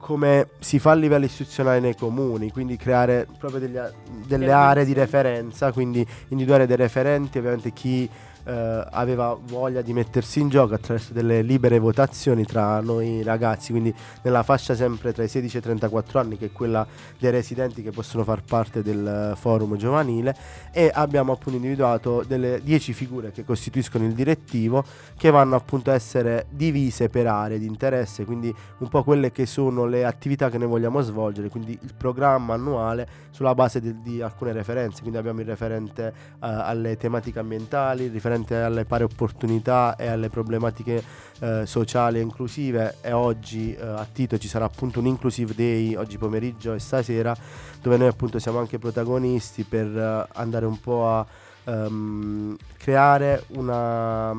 [0.00, 3.78] come si fa a livello istituzionale nei comuni, quindi creare proprio degli
[4.26, 8.08] delle aree di referenza, quindi individuare dei referenti, ovviamente chi
[8.44, 13.94] eh, aveva voglia di mettersi in gioco attraverso delle libere votazioni tra noi ragazzi, quindi
[14.22, 16.86] nella fascia sempre tra i 16 e i 34 anni, che è quella
[17.18, 20.34] dei residenti che possono far parte del eh, forum giovanile,
[20.72, 24.84] e abbiamo appunto individuato delle 10 figure che costituiscono il direttivo,
[25.16, 29.46] che vanno appunto a essere divise per aree di interesse, quindi un po' quelle che
[29.46, 34.22] sono le attività che noi vogliamo svolgere, quindi il programma annuale sulla base di, di
[34.22, 39.96] alcune referenze, quindi abbiamo il referente eh, alle tematiche ambientali, il referente alle pari opportunità
[39.96, 41.02] e alle problematiche
[41.40, 42.96] eh, sociali e inclusive.
[43.00, 47.34] E oggi eh, a Tito ci sarà appunto un inclusive day oggi pomeriggio e stasera
[47.80, 51.26] dove noi appunto siamo anche protagonisti per eh, andare un po' a
[51.64, 54.32] ehm, creare una,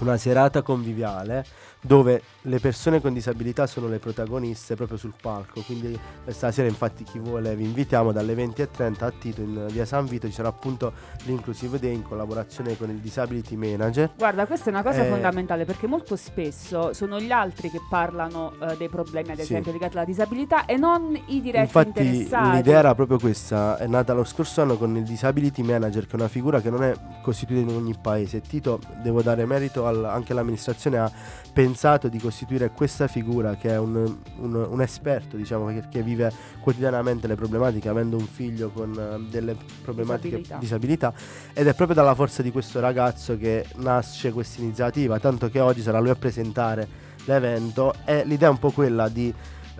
[0.00, 1.44] una serata conviviale
[1.80, 5.60] dove le persone con disabilità sono le protagoniste proprio sul palco.
[5.62, 10.26] Quindi stasera infatti chi vuole vi invitiamo dalle 20.30 a Tito in via San Vito
[10.26, 10.92] ci sarà appunto
[11.24, 14.10] l'Inclusive Day in collaborazione con il Disability Manager.
[14.16, 18.54] Guarda, questa è una cosa Eh, fondamentale perché molto spesso sono gli altri che parlano
[18.60, 19.42] eh, dei problemi, ad Sì.
[19.42, 22.56] esempio, legati alla disabilità e non i diretti Infatti interessati.
[22.56, 26.16] l'idea era proprio questa, è nata lo scorso anno con il Disability Manager, che è
[26.16, 28.40] una figura che non è costituita in ogni paese.
[28.40, 31.10] Tito, devo dare merito al- anche all'amministrazione, ha
[31.52, 32.30] pensato di costituire
[32.74, 38.16] questa figura che è un, un- un esperto, diciamo, che, vive quotidianamente le problematiche, avendo
[38.16, 40.58] un figlio con eh, delle problematiche Disabilità.
[40.58, 41.12] disabilità.
[41.52, 45.82] Ed è proprio dalla forza di questo ragazzo che nasce questa iniziativa, tanto che oggi
[45.82, 49.32] sarà lui a presentare l'evento e l'idea è un po' quella di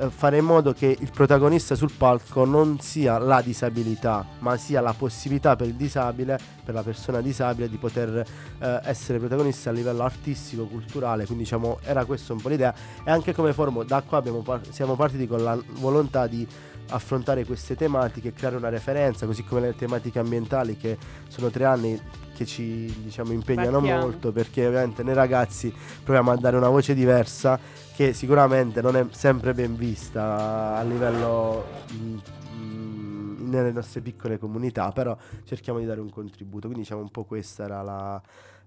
[0.08, 4.94] fare in modo che il protagonista sul palco non sia la disabilità, ma sia la
[4.94, 8.24] possibilità per il disabile, per la persona disabile, di poter
[8.58, 11.24] eh, essere protagonista a livello artistico, culturale.
[11.26, 12.74] Quindi diciamo era questa un po' l'idea.
[13.04, 16.46] E anche come forum, da qua abbiamo par- siamo partiti con la volontà di
[16.88, 22.00] affrontare queste tematiche, creare una referenza, così come le tematiche ambientali che sono tre anni
[22.34, 24.00] che ci diciamo impegnano Partiamo.
[24.00, 25.72] molto perché ovviamente noi ragazzi
[26.02, 27.58] proviamo a dare una voce diversa
[27.94, 32.18] che sicuramente non è sempre ben vista a livello mm,
[32.54, 36.66] mm, nelle nostre piccole comunità, però cerchiamo di dare un contributo.
[36.66, 38.22] Quindi diciamo un po' questa era la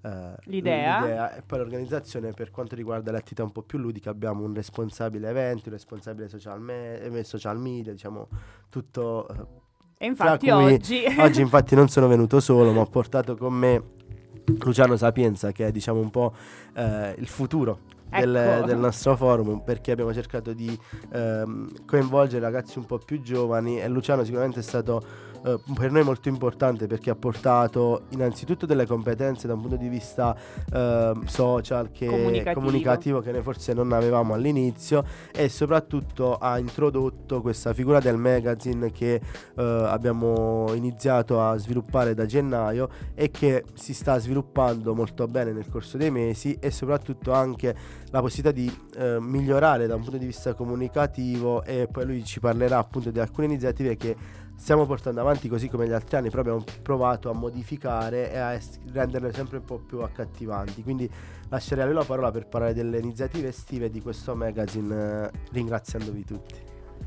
[0.06, 1.36] eh, L'idea.
[1.36, 5.30] e poi l'organizzazione per quanto riguarda le attività un po' più ludiche abbiamo un responsabile
[5.30, 8.28] eventi, un responsabile social, me- eh, social media, diciamo
[8.70, 9.46] tutto eh,
[9.98, 11.04] E infatti oggi...
[11.18, 13.84] oggi infatti non sono venuto solo, ma ho portato con me
[14.60, 16.36] Luciano Sapienza che è diciamo un po'
[16.76, 18.66] eh, il futuro del, Ecco.
[18.68, 20.78] del nostro forum perché abbiamo cercato di
[21.12, 26.04] ehm, coinvolgere ragazzi un po' più giovani e Luciano sicuramente è stato eh, per noi
[26.04, 30.36] molto importante perché ha portato innanzitutto delle competenze da un punto di vista
[30.74, 32.54] ehm, social che Comunicativo.
[32.54, 38.92] comunicativo che noi forse non avevamo all'inizio e soprattutto ha introdotto questa figura del magazine
[38.92, 39.22] che
[39.56, 45.70] eh, abbiamo iniziato a sviluppare da gennaio e che si sta sviluppando molto bene nel
[45.70, 47.76] corso dei mesi e soprattutto anche
[48.10, 52.40] la possibilità di eh, migliorare da un punto di vista comunicativo e poi lui ci
[52.40, 54.16] parlerà appunto di alcune iniziative che
[54.56, 58.54] stiamo portando avanti così come gli altri anni, però abbiamo provato a modificare e a
[58.54, 60.82] es- renderle sempre un po' più accattivanti.
[60.84, 61.10] Quindi
[61.50, 66.26] lascerei a lui la parola per parlare delle iniziative estive di questo magazine, eh, ringraziandovi
[66.26, 66.56] tutti.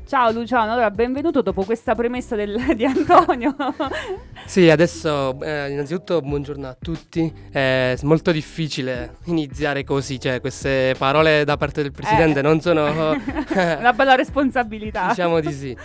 [0.05, 3.55] Ciao Luciano, allora benvenuto dopo questa premessa del- di Antonio.
[4.45, 7.31] Sì, adesso eh, innanzitutto buongiorno a tutti.
[7.51, 12.41] È molto difficile iniziare così, cioè queste parole da parte del presidente Eh.
[12.41, 12.85] non sono...
[13.53, 15.09] Una bella responsabilità.
[15.09, 15.77] diciamo di sì.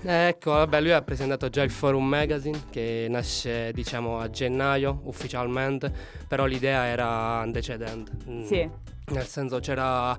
[0.00, 5.92] Ecco, vabbè, lui ha presentato già il Forum Magazine che nasce, diciamo, a gennaio ufficialmente,
[6.26, 8.12] però l'idea era antecedente.
[8.28, 8.70] Mm, Sì.
[9.10, 10.14] Nel senso c'era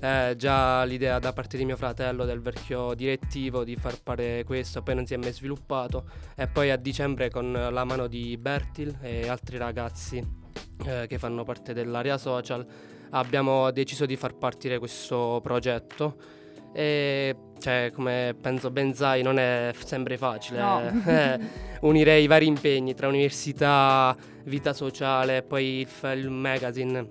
[0.00, 4.82] eh, già l'idea da parte di mio fratello del vecchio direttivo di far fare questo,
[4.82, 6.04] poi non si è mai sviluppato
[6.36, 10.22] e poi a dicembre con la mano di Bertil e altri ragazzi
[10.84, 12.66] eh, che fanno parte dell'area social
[13.10, 16.16] abbiamo deciso di far partire questo progetto
[16.74, 20.82] e cioè come penso ben sai non è f- sempre facile No.
[21.06, 21.38] eh,
[21.82, 24.14] unire i vari impegni tra università,
[24.44, 27.10] vita sociale, poi il, f- il magazine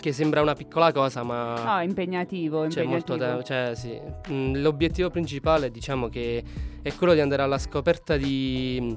[0.00, 3.16] che sembra una piccola cosa ma No, impegnativo, molto impegnativo.
[3.16, 3.98] tempo, cioè sì.
[4.30, 6.44] Mm, L'obiettivo principale diciamo che
[6.82, 8.94] è quello di andare alla scoperta di,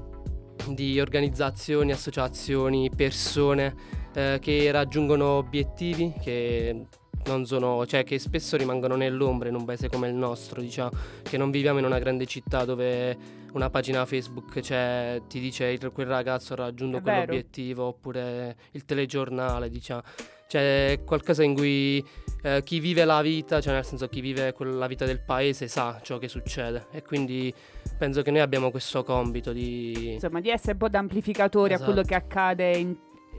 [0.67, 3.73] di organizzazioni, associazioni, persone
[4.13, 6.85] eh, che raggiungono obiettivi che
[7.25, 10.91] non sono, cioè che spesso rimangono nell'ombra in un paese come il nostro, diciamo,
[11.23, 16.07] che non viviamo in una grande città dove una pagina Facebook cioè, ti dice quel
[16.07, 20.01] ragazzo ha raggiunto quell'obiettivo oppure il telegiornale, diciamo.
[20.47, 22.05] Cioè, qualcosa in cui
[22.43, 25.99] eh, chi vive la vita, cioè nel senso chi vive la vita del paese sa
[26.03, 27.53] ciò che succede e quindi
[27.97, 30.13] penso che noi abbiamo questo compito di...
[30.13, 31.91] Insomma, di essere un po' da amplificatori a Esatto.
[31.91, 32.97] quello che accade in-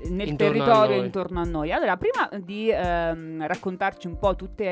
[0.08, 1.04] nel Intorno a territorio noi.
[1.06, 1.72] intorno a noi.
[1.72, 4.64] Allora, prima di ehm, raccontarci un po' tutti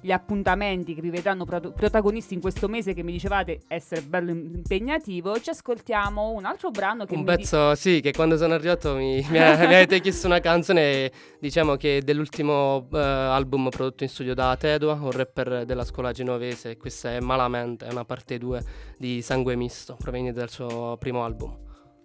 [0.00, 4.30] gli appuntamenti che vi vedranno pro- protagonisti in questo mese che mi dicevate essere bello
[4.30, 8.36] im- impegnativo, ci ascoltiamo un altro brano che Un mi di- pezzo, sì, che quando
[8.36, 12.98] sono arrivato mi, mi a- mi avete chiesto una canzone, diciamo che è dell'ultimo eh,
[12.98, 17.86] album prodotto in studio da Tedua, un rapper della scuola genovese, e questa è Malamente,
[17.86, 18.64] è una parte 2
[18.98, 21.56] di Sangue Misto, proveniente dal suo primo album.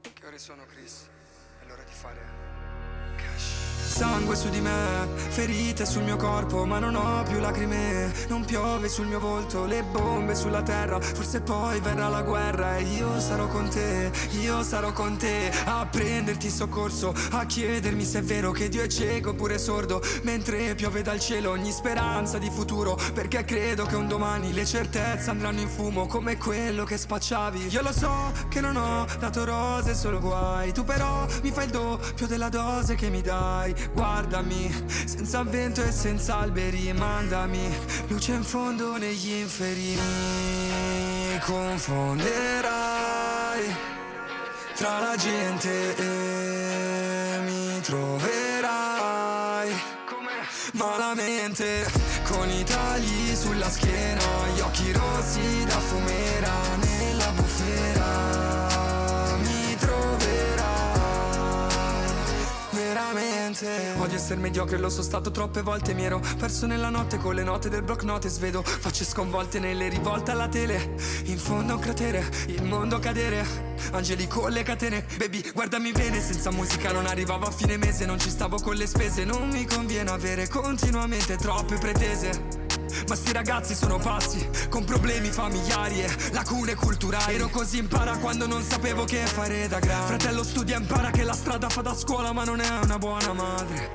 [0.01, 0.63] Che ore sono,
[3.91, 8.11] Sangue su di me, ferite sul mio corpo, ma non ho più lacrime.
[8.29, 10.99] Non piove sul mio volto, le bombe sulla terra.
[10.99, 14.11] Forse poi verrà la guerra e io sarò con te,
[14.41, 15.51] io sarò con te.
[15.65, 20.01] A prenderti soccorso, a chiedermi se è vero che Dio è cieco oppure sordo.
[20.23, 22.97] Mentre piove dal cielo ogni speranza di futuro.
[23.13, 27.67] Perché credo che un domani le certezze andranno in fumo come quello che spacciavi.
[27.67, 30.71] Io lo so che non ho dato rose, solo guai.
[30.71, 33.80] Tu però mi fai il doppio della dose che mi dai.
[33.93, 34.71] Guardami,
[35.05, 37.69] senza vento e senza alberi, mandami
[38.07, 39.97] luce in fondo negli inferi.
[39.97, 42.29] Mi confonderai
[44.75, 49.71] tra la gente e mi troverai
[50.73, 51.86] malamente
[52.23, 54.23] con i tagli sulla schiena,
[54.55, 56.70] gli occhi rossi da fumera
[63.97, 65.93] Odio essere mediocre, lo sono stato troppe volte.
[65.93, 68.30] Mi ero perso nella notte con le note del block note.
[68.30, 70.95] Svedo facce sconvolte nelle rivolte alla tele.
[71.26, 73.69] In fondo a un cratere, il mondo cadere.
[73.91, 76.22] Angeli con le catene, baby, guardami bene.
[76.22, 78.05] Senza musica non arrivavo a fine mese.
[78.05, 79.26] Non ci stavo con le spese.
[79.26, 82.70] Non mi conviene avere continuamente troppe pretese.
[83.07, 87.35] Ma sti ragazzi sono pazzi, con problemi familiari e lacune culturali.
[87.35, 91.33] Ero così impara quando non sapevo che fare da grande Fratello studia impara che la
[91.33, 93.91] strada fa da scuola ma non è una buona madre.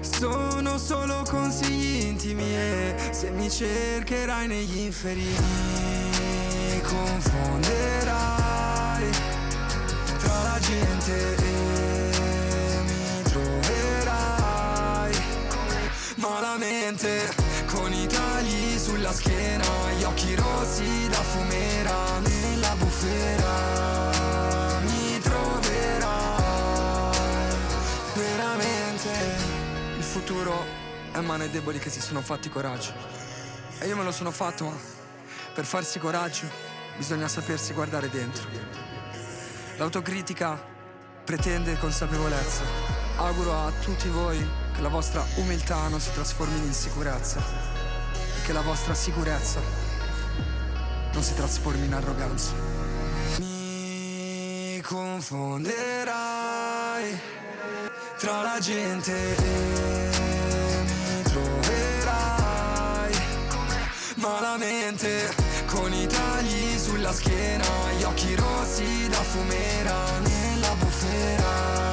[0.00, 8.12] Sono solo consigli intimi e se mi cercherai negli inferi mi confonderai
[10.18, 15.12] Tra la gente e mi troverai
[16.16, 17.32] malamente
[17.74, 19.64] con i tagli sulla schiena,
[19.98, 24.10] gli occhi rossi da fumera nella bufera.
[24.82, 26.42] Mi troverai
[28.14, 29.10] veramente.
[29.96, 30.64] Il futuro
[31.12, 32.92] è mano ai deboli che si sono fatti coraggio.
[33.80, 34.76] E io me lo sono fatto, ma
[35.52, 36.46] per farsi coraggio
[36.96, 38.48] bisogna sapersi guardare dentro.
[39.76, 40.72] L'autocritica
[41.24, 42.62] pretende consapevolezza.
[43.16, 48.52] Auguro a tutti voi che la vostra umiltà non si trasformi in insicurezza e che
[48.52, 49.60] la vostra sicurezza
[51.12, 52.52] non si trasformi in arroganza.
[53.38, 56.12] Mi confonderai
[58.18, 60.10] tra la gente e
[60.84, 63.12] mi troverai
[64.16, 65.32] malamente
[65.66, 67.64] con i tagli sulla schiena
[67.96, 71.83] Gli occhi rossi da fumera Nella bufera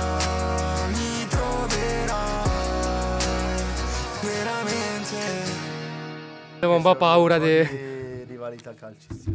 [6.64, 7.68] Avevo un po' paura di...
[7.68, 9.32] di rivalità calcistica.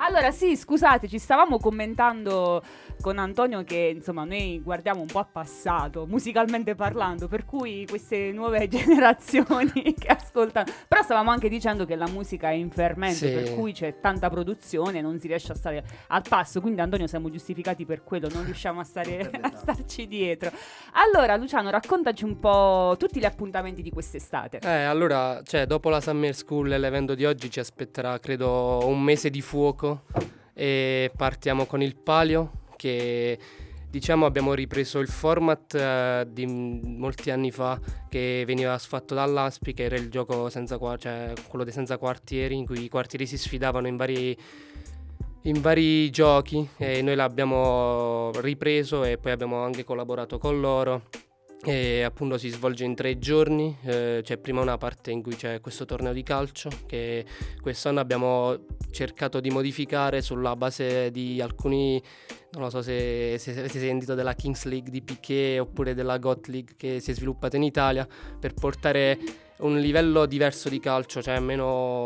[0.00, 2.60] Allora, sì, scusate, ci stavamo commentando
[3.00, 8.32] con Antonio che insomma noi guardiamo un po' a passato, musicalmente parlando, per cui queste
[8.32, 10.70] nuove generazioni che ascoltano.
[10.86, 13.30] Però stavamo anche dicendo che la musica è in fermento, Sì.
[13.32, 16.60] per cui c'è tanta produzione, non si riesce a stare al passo.
[16.60, 20.50] Quindi, Antonio, siamo giustificati per quello, non riusciamo a, stare, a starci dietro.
[20.92, 24.58] Allora, Luciano, raccontaci un po' tutti gli appuntamenti di quest'estate.
[24.62, 29.02] Eh, allora, cioè, dopo la Summer School e l'evento di oggi ci aspetterà, credo, un
[29.02, 30.02] mese di fuoco
[30.54, 33.38] e partiamo con il Palio che
[33.90, 39.84] diciamo abbiamo ripreso il format eh, di molti anni fa che veniva fatto dall'Aspi che
[39.84, 43.38] era il gioco senza qua- cioè quello dei senza quartieri in cui i quartieri si
[43.38, 44.36] sfidavano in vari
[45.42, 51.02] in vari giochi e noi l'abbiamo ripreso e poi abbiamo anche collaborato con loro
[51.64, 55.60] e appunto si svolge in tre giorni, eh, c'è prima una parte in cui c'è
[55.60, 57.24] questo torneo di calcio che
[57.60, 58.56] quest'anno abbiamo
[58.92, 62.00] cercato di modificare sulla base di alcuni,
[62.52, 66.74] non so se, se avete sentito della Kings League di Piquet oppure della GOT League
[66.76, 68.06] che si è sviluppata in Italia
[68.38, 69.18] per portare
[69.58, 72.04] un livello diverso di calcio, cioè meno,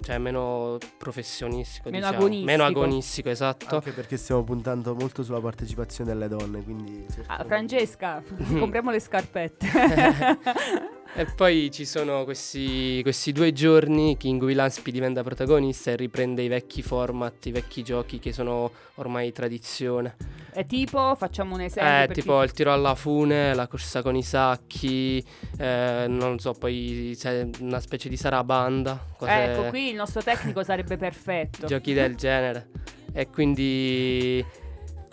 [0.00, 2.16] cioè meno professionistico, Meno diciamo.
[2.18, 2.50] agonistico.
[2.50, 3.74] meno agonistico, esatto.
[3.76, 7.06] Anche perché stiamo puntando molto sulla partecipazione delle donne, quindi...
[7.26, 8.22] Ah, Francesca,
[8.58, 9.66] compriamo le scarpette.
[11.16, 16.42] E poi ci sono questi, questi due giorni in cui l'Aspi diventa protagonista e riprende
[16.42, 20.16] i vecchi format, i vecchi giochi che sono ormai tradizione.
[20.52, 22.12] È tipo, facciamo un esempio.
[22.12, 25.24] Eh, tipo chi- il tiro alla fune, la corsa con i sacchi,
[25.58, 30.62] eh, non so, poi c'è una specie di sarabanda, cose- Ecco, qui il nostro tecnico
[30.64, 31.66] sarebbe perfetto.
[31.66, 32.70] giochi del genere.
[33.12, 34.44] E quindi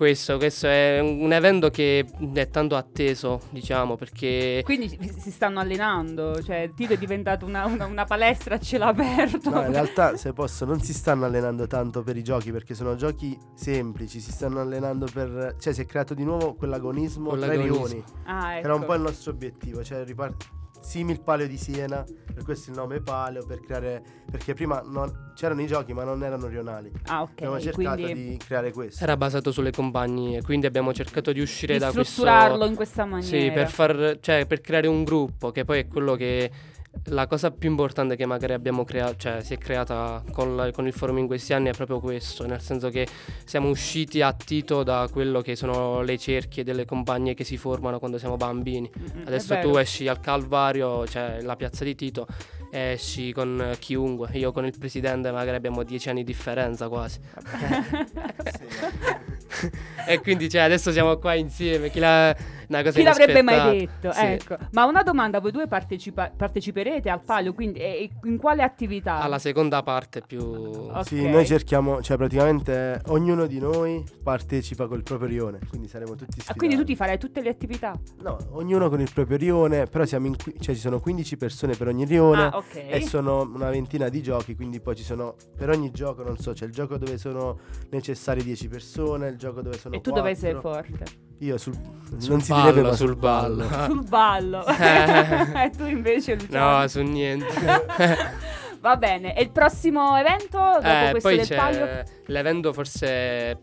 [0.02, 4.62] questo, questo è un evento che è tanto atteso, diciamo, perché...
[4.64, 9.52] Quindi si- stanno allenando, cioè Tito è diventato una, una- una palestra a cielo aperto.
[9.52, 12.96] No, in realtà, se posso, non si stanno allenando tanto per i giochi, perché sono
[12.96, 15.58] giochi semplici, si stanno allenando per...
[15.60, 17.86] Cioè, si è creato di nuovo quell'agonismo tra i Quell'agonismo.
[17.86, 18.04] rioni.
[18.24, 18.88] Ah, Era un ecco.
[18.88, 20.50] po' il nostro obiettivo, cioè ripart-
[20.82, 22.04] simil palio di Siena,
[22.34, 24.04] per questo il nome palio, per creare...
[24.30, 26.92] Perché prima non- c'erano i giochi, ma non erano rionali.
[27.06, 27.32] Ah, ok.
[27.32, 29.04] Abbiamo cercato quindi di creare questo.
[29.04, 32.04] Era basato sulle compagnie, quindi abbiamo cercato di uscire di da questo...
[32.04, 33.38] strutturarlo in questa maniera.
[33.38, 36.52] Sì, per, far, cioè, per creare un gruppo, che poi è quello che...
[37.06, 40.86] La cosa più importante che magari abbiamo creato, cioè si è creata con, la- con
[40.88, 43.08] il forum in questi anni è proprio questo, nel senso che
[43.46, 47.98] siamo usciti a Tito da quello che sono le cerchie delle compagne che si formano
[47.98, 48.90] quando siamo bambini.
[49.00, 49.80] Mm, Adesso è tu vero.
[49.80, 52.28] esci al Calvario, cioè la piazza di Tito,
[52.70, 54.30] e esci con chiunque.
[54.34, 57.20] Io con il presidente magari abbiamo dieci anni di differenza quasi.
[60.08, 61.90] e quindi cioè, adesso siamo qua insieme.
[61.90, 62.36] Chi, la,
[62.92, 64.12] Chi l'avrebbe mai detto?
[64.12, 64.24] Sì.
[64.26, 64.58] Ecco.
[64.72, 69.20] Ma una domanda, voi due partecipa- parteciperete al palio, quindi e- e in quale attività?
[69.22, 70.42] Alla seconda parte più...
[70.42, 71.06] Ok.
[71.06, 76.32] Sì, noi cerchiamo, cioè praticamente ognuno di noi partecipa col proprio rione, quindi saremo tutti
[76.32, 76.58] Ah, sfidati.
[76.58, 77.94] quindi tu ti farai tutte le attività?
[78.22, 81.88] No, ognuno con il proprio rione, però siamo in cioè ci sono 15 persone per
[81.88, 82.76] ogni rione Ah, ok.
[82.88, 86.54] e sono una ventina di giochi, quindi poi ci sono per ogni gioco, non so,
[86.54, 87.58] c'è il gioco dove sono
[87.90, 91.30] necessarie 10 persone, il gioco dove sono E tu dove sei forte?
[91.42, 91.74] Io sul,
[92.18, 93.68] Sul non si ballo, direbbe ma sul ballo.
[93.86, 94.64] Sul ballo.
[94.70, 95.64] Eh.
[95.66, 96.80] e tu invece Luciano?
[96.82, 97.46] No, su niente.
[98.82, 102.04] Va bene, e il prossimo evento dopo Eh, questo poi palio?
[102.28, 103.60] l'evento forse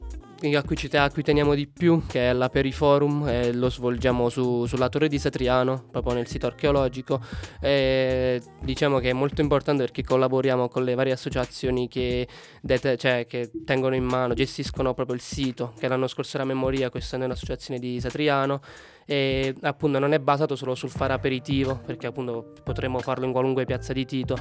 [0.55, 4.67] a cui, ci a cui teniamo di più, che è l'Aperiforum, e lo svolgiamo su-
[4.67, 7.21] sulla Torre di Satriano, proprio nel sito archeologico.
[7.61, 12.29] E diciamo che è molto importante perché collaboriamo con le varie associazioni che,
[12.63, 16.89] dete- cioè, che tengono in mano, gestiscono proprio il sito, che l'anno scorso era Memoria,
[16.89, 18.61] quest'anno è un'associazione di Satriano.
[19.05, 23.65] E appunto non è basato solo sul fare aperitivo, perché appunto potremmo farlo in qualunque
[23.65, 24.37] piazza di Tito,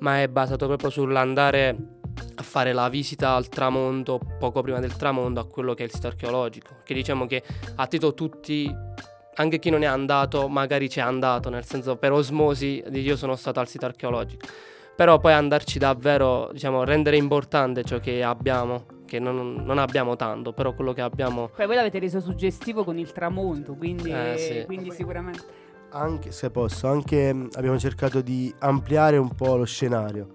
[0.00, 1.76] ma è basato proprio sull'andare
[2.36, 5.92] a fare la visita al tramonto, poco prima del tramonto, a quello che è il
[5.92, 6.76] sito archeologico.
[6.84, 7.42] Che diciamo che
[7.76, 8.72] a Tito tutti,
[9.34, 13.60] anche chi non è andato, magari c'è andato, nel senso per osmosi io sono stato
[13.60, 14.46] al sito archeologico.
[14.96, 20.54] Però poi andarci davvero, diciamo, rendere importante ciò che abbiamo, che non, non abbiamo tanto,
[20.54, 21.50] però quello che abbiamo...
[21.54, 24.64] Poi voi l'avete reso suggestivo con il tramonto, quindi, Eh, sì.
[24.64, 25.64] quindi sicuramente...
[25.90, 30.28] Anche se posso, anche mh, abbiamo cercato di ampliare un po' lo scenario.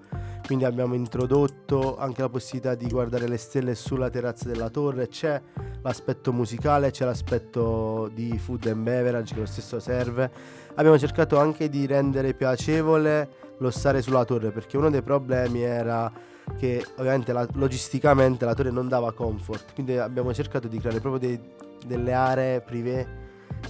[0.52, 5.08] Quindi abbiamo introdotto anche la possibilità di guardare le stelle sulla terrazza della torre.
[5.08, 5.42] C'è
[5.82, 10.30] l'aspetto musicale, c'è l'aspetto di food and beverage che lo stesso serve.
[10.76, 13.30] Abbiamo cercato anche di rendere piacevole
[13.60, 16.12] lo stare sulla torre perché uno dei problemi era
[16.58, 21.30] che ovviamente la- logisticamente la torre non dava comfort, quindi abbiamo cercato di creare proprio
[21.30, 21.40] dei-
[21.88, 23.08] delle aree privé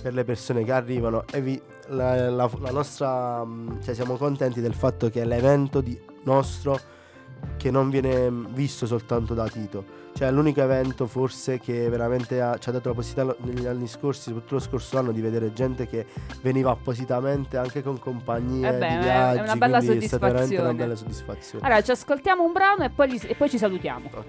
[0.02, 4.62] per le persone che arrivano e vi- la, la- la nostra mh, cioè siamo contenti
[4.62, 6.80] del fatto che l'evento di- nostro
[7.58, 12.58] che non viene visto soltanto da Tito cioè è l'unico evento forse che veramente ha-
[12.58, 15.88] ci ha dato la possibilità negli anni scorsi soprattutto lo scorso anno di vedere gente
[15.88, 16.06] che
[16.42, 20.08] veniva appositamente anche con compagnie Eh beh, di è- è viaggi una bella quindi è
[20.08, 20.74] stata veramente una soddisfazione.
[20.76, 24.10] bella soddisfazione Allora, ci ascoltiamo un brano e poi, li- e poi ci salutiamo.
[24.14, 24.26] Ok.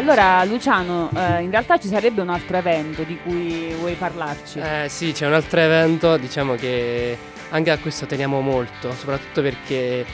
[0.00, 4.58] Allora, Luciano, eh, in realtà ci sarebbe un altro evento di cui vuoi parlarci.
[4.58, 7.18] Eh sì, c'è un altro evento, diciamo che
[7.50, 10.06] anche a questo teniamo molto, soprattutto perché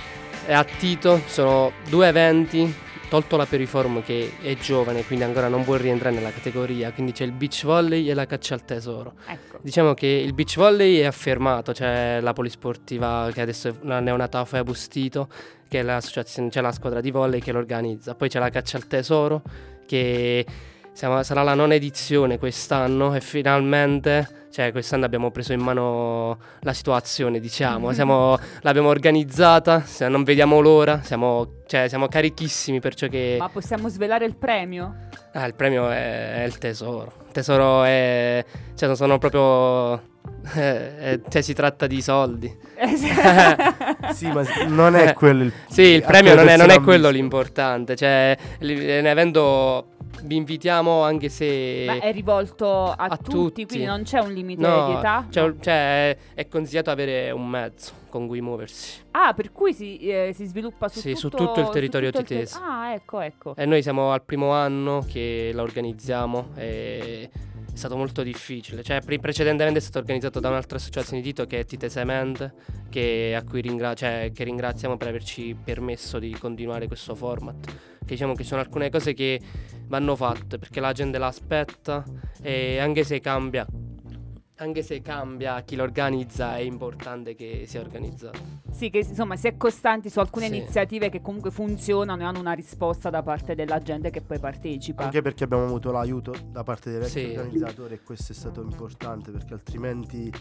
[0.45, 2.75] è a Tito, sono due eventi
[3.09, 7.23] tolto la Periform che è giovane, quindi ancora non può rientrare nella categoria, quindi c'è
[7.23, 9.13] il beach volley e la caccia al tesoro.
[9.25, 9.59] Ecco.
[9.63, 14.45] Diciamo che il beach volley è affermato, c'è la polisportiva che adesso è la neonata
[14.45, 15.29] Fea Bustito,
[15.69, 18.79] che è l'associazione, c'è la squadra di volley che lo organizza, poi c'è la caccia
[18.79, 20.45] al tesoro che
[20.93, 26.73] siamo- sarà la nona edizione quest'anno e finalmente, cioè quest'anno abbiamo preso in mano la
[26.73, 33.37] situazione, diciamo, Siamo- l'abbiamo organizzata, se- non vediamo l'ora, siamo, cioè, siamo carichissimi perciò che...
[33.39, 34.95] Ma possiamo svelare il premio?
[35.33, 37.13] Ah, il premio è, è il tesoro.
[37.27, 38.43] Il tesoro è.
[38.75, 40.15] Cioè, sono proprio.
[40.55, 42.65] Eh, eh, cioè, si tratta di soldi.
[44.13, 47.97] Sì, ma non è quello il- Sì, il premio non è, non è quello l'importante.
[47.97, 49.89] Cioè, un evento.
[50.23, 51.85] Vi invitiamo anche se.
[51.87, 53.67] Ma è rivolto a, a tutti, tutti.
[53.67, 55.27] quindi non c'è un limite No, di età?
[55.29, 59.01] cioè, cioè, è consigliato avere un mezzo con cui muoversi.
[59.11, 62.23] Ah, per cui si, eh, si sviluppa su, Sì, su tutto, tutto il territorio tutto
[62.23, 62.59] il ter- titese.
[62.65, 63.55] ah, ecco, ecco.
[63.57, 67.29] E noi siamo al primo anno che la organizziamo e
[67.77, 68.83] è stato molto difficile.
[68.83, 72.55] Cioè, pre- precedentemente è stato organizzato da un'altra associazione di Tito che è Tite Cement,
[72.89, 77.67] che, ringra- cioè, che ringraziamo per averci permesso di continuare questo format.
[77.67, 79.39] Che diciamo che sono alcune cose che
[79.89, 82.03] vanno fatte perché la gente l'aspetta
[82.41, 83.67] e anche se cambia.
[84.59, 88.39] Anche se cambia chi lo organizza, è importante che sia organizzato.
[88.71, 90.57] Sì, che insomma si è costanti su alcune Sì.
[90.57, 95.05] iniziative che comunque funzionano e hanno una risposta da parte della gente che poi partecipa.
[95.05, 97.37] Anche perché abbiamo avuto l'aiuto da parte dei vecchi Sì.
[97.37, 100.33] organizzatori e questo è stato importante perché altrimenti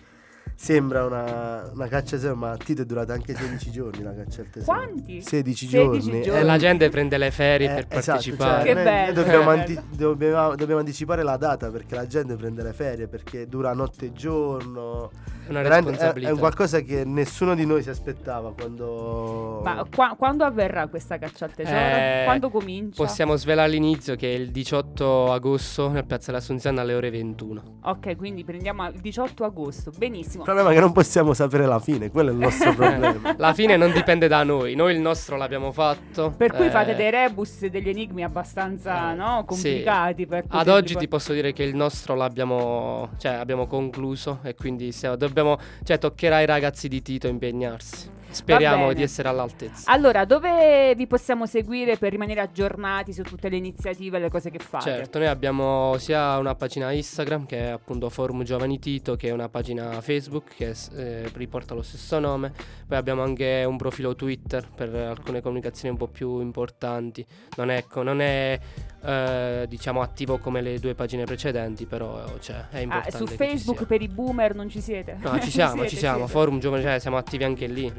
[0.54, 4.14] sembra una, una caccia al tesoro, ma a Tito è durata anche 16 giorni la
[4.14, 4.78] caccia al tesoro.
[4.78, 5.22] Quanti?
[5.22, 6.22] 16, 16 giorni.
[6.22, 6.40] giorni.
[6.40, 8.64] Eh, la gente prende le ferie eh, per esatto, partecipare.
[8.64, 9.14] cioè, Che noi- noi bello.
[9.22, 13.74] dobbiamo, anti- dobbiamo- dobbiamo anticipare la data perché la gente prende le ferie perché dura
[13.74, 15.10] notte e giorno.
[15.46, 16.30] È una responsabilità.
[16.30, 19.62] È, un qualcosa che nessuno di noi si aspettava quando.
[19.64, 21.78] Ma qua- quando avverrà questa caccia al tesoro?
[21.78, 23.04] Eh, quando comincia?
[23.04, 27.80] Possiamo svelare l'inizio che è il 18 agosto nel Piazza dell'Assunzione alle ore 21.
[27.84, 29.92] Ok, quindi prendiamo il 18 agosto.
[29.96, 30.35] Benissimo.
[30.38, 33.36] Il problema è che non possiamo sapere la fine, quello è il nostro problema.
[33.38, 36.34] La fine non dipende da noi, noi il nostro l'abbiamo fatto.
[36.36, 39.46] Per cui eh, fate dei rebus e degli enigmi abbastanza no, sì.
[39.46, 40.26] complicati.
[40.26, 44.40] per Ad poterli oggi poi- ti posso dire che il nostro l'abbiamo, cioè, abbiamo concluso
[44.44, 48.10] e quindi stiamo- dobbiamo, cioè, toccherà ai ragazzi di Tito impegnarsi.
[48.36, 49.92] Speriamo di essere all'altezza.
[49.92, 54.50] Allora, dove vi possiamo seguire per rimanere aggiornati su tutte le iniziative e le cose
[54.50, 54.84] che fate?
[54.90, 59.32] Certo, noi abbiamo sia una pagina Instagram che è appunto Forum Giovani Tito, che è
[59.32, 62.52] una pagina Facebook che eh, riporta lo stesso nome.
[62.88, 67.26] Poi abbiamo anche un profilo Twitter per alcune comunicazioni un po' più importanti.
[67.58, 68.60] Non è, non è
[69.04, 73.18] eh, diciamo attivo come le due pagine precedenti, però cioè, è Ah, importante.
[73.18, 75.18] su che ci Facebook per i boomer non ci siete?
[75.20, 76.18] No, ci siamo, siete, ci siamo.
[76.26, 76.32] siete.
[76.32, 77.92] Forum Giovani, cioè, siamo attivi anche lì.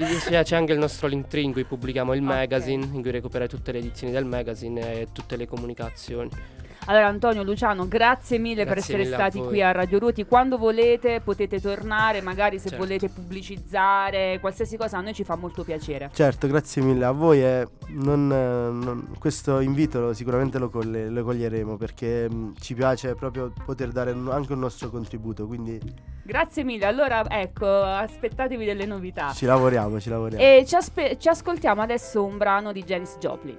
[0.00, 3.70] Di- c'è anche il nostro Linktree in cui pubblichiamo il magazine, in cui recuperai tutte
[3.70, 6.30] le edizioni del magazine e tutte le comunicazioni.
[6.90, 10.24] Allora Antonio, Luciano, grazie mille per Grazie essere mille stati qui a Radio Ruoti.
[10.24, 12.84] Quando volete potete tornare, magari se Certo.
[12.84, 16.10] volete pubblicizzare, qualsiasi cosa a noi ci fa molto piacere.
[16.12, 21.76] Certo, grazie mille a voi e non, non- questo invito sicuramente lo, colle- lo coglieremo
[21.76, 25.78] perché mh, ci piace proprio poter dare anche un nostro contributo, quindi
[26.24, 26.86] Grazie mille.
[26.86, 29.30] Allora, ecco, aspettatevi delle novità.
[29.32, 30.42] ci lavoriamo, ci lavoriamo.
[30.44, 33.56] E ci, aspe- ci ascoltiamo adesso un brano di Janis Joplin.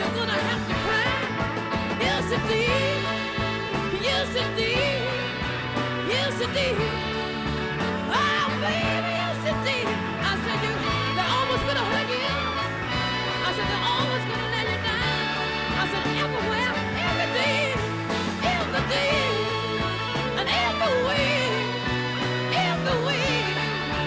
[0.00, 1.12] You're gonna have to cry.
[8.00, 9.14] Oh, baby.
[10.30, 10.74] I said you,
[11.16, 12.24] they're always gonna hurt you.
[13.48, 15.22] I said they're gonna let you down.
[15.80, 16.74] I said everywhere,
[22.54, 22.86] and.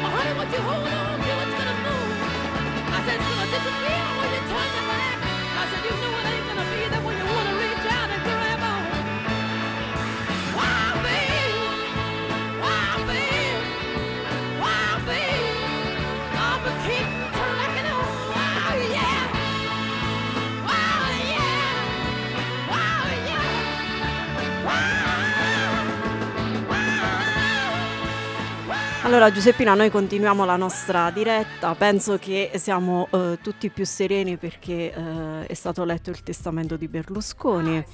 [0.04, 2.18] Oh, honey, what you hold on to, it's gonna move.
[2.96, 5.13] I said it's gonna disappear when you turn your back.
[29.14, 34.92] Allora Giuseppina, noi continuiamo la nostra diretta, penso che siamo eh, tutti più sereni perché
[34.92, 37.86] eh, è stato letto il testamento di Berlusconi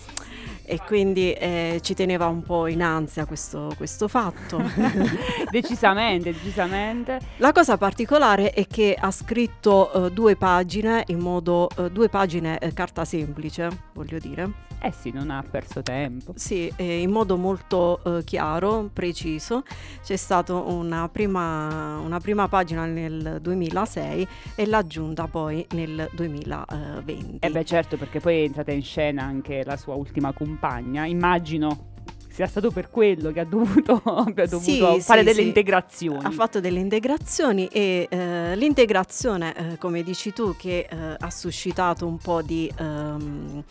[0.63, 4.63] e quindi eh, ci teneva un po' in ansia questo, questo fatto.
[5.51, 7.19] decisamente, decisamente.
[7.35, 12.59] La cosa particolare è che ha scritto eh, due pagine in modo, eh, due pagine
[12.59, 14.68] eh, carta semplice, voglio dire.
[14.81, 16.33] Eh sì, non ha perso tempo.
[16.35, 19.63] Sì, eh, in modo molto eh, chiaro, preciso.
[20.03, 27.37] C'è stata una prima, una prima pagina nel 2006 e l'aggiunta poi nel 2020.
[27.45, 31.05] Eh beh certo, perché poi è entrata in scena anche la sua ultima compagna.
[31.05, 31.87] Immagino
[32.29, 35.47] sia stato per quello che ha dovuto, abbia dovuto Sì, fare sì, delle sì.
[35.47, 36.23] integrazioni.
[36.23, 42.07] Ha fatto delle integrazioni e eh, l'integrazione, eh, come dici tu, che eh, ha suscitato
[42.07, 43.63] un po' di ehm,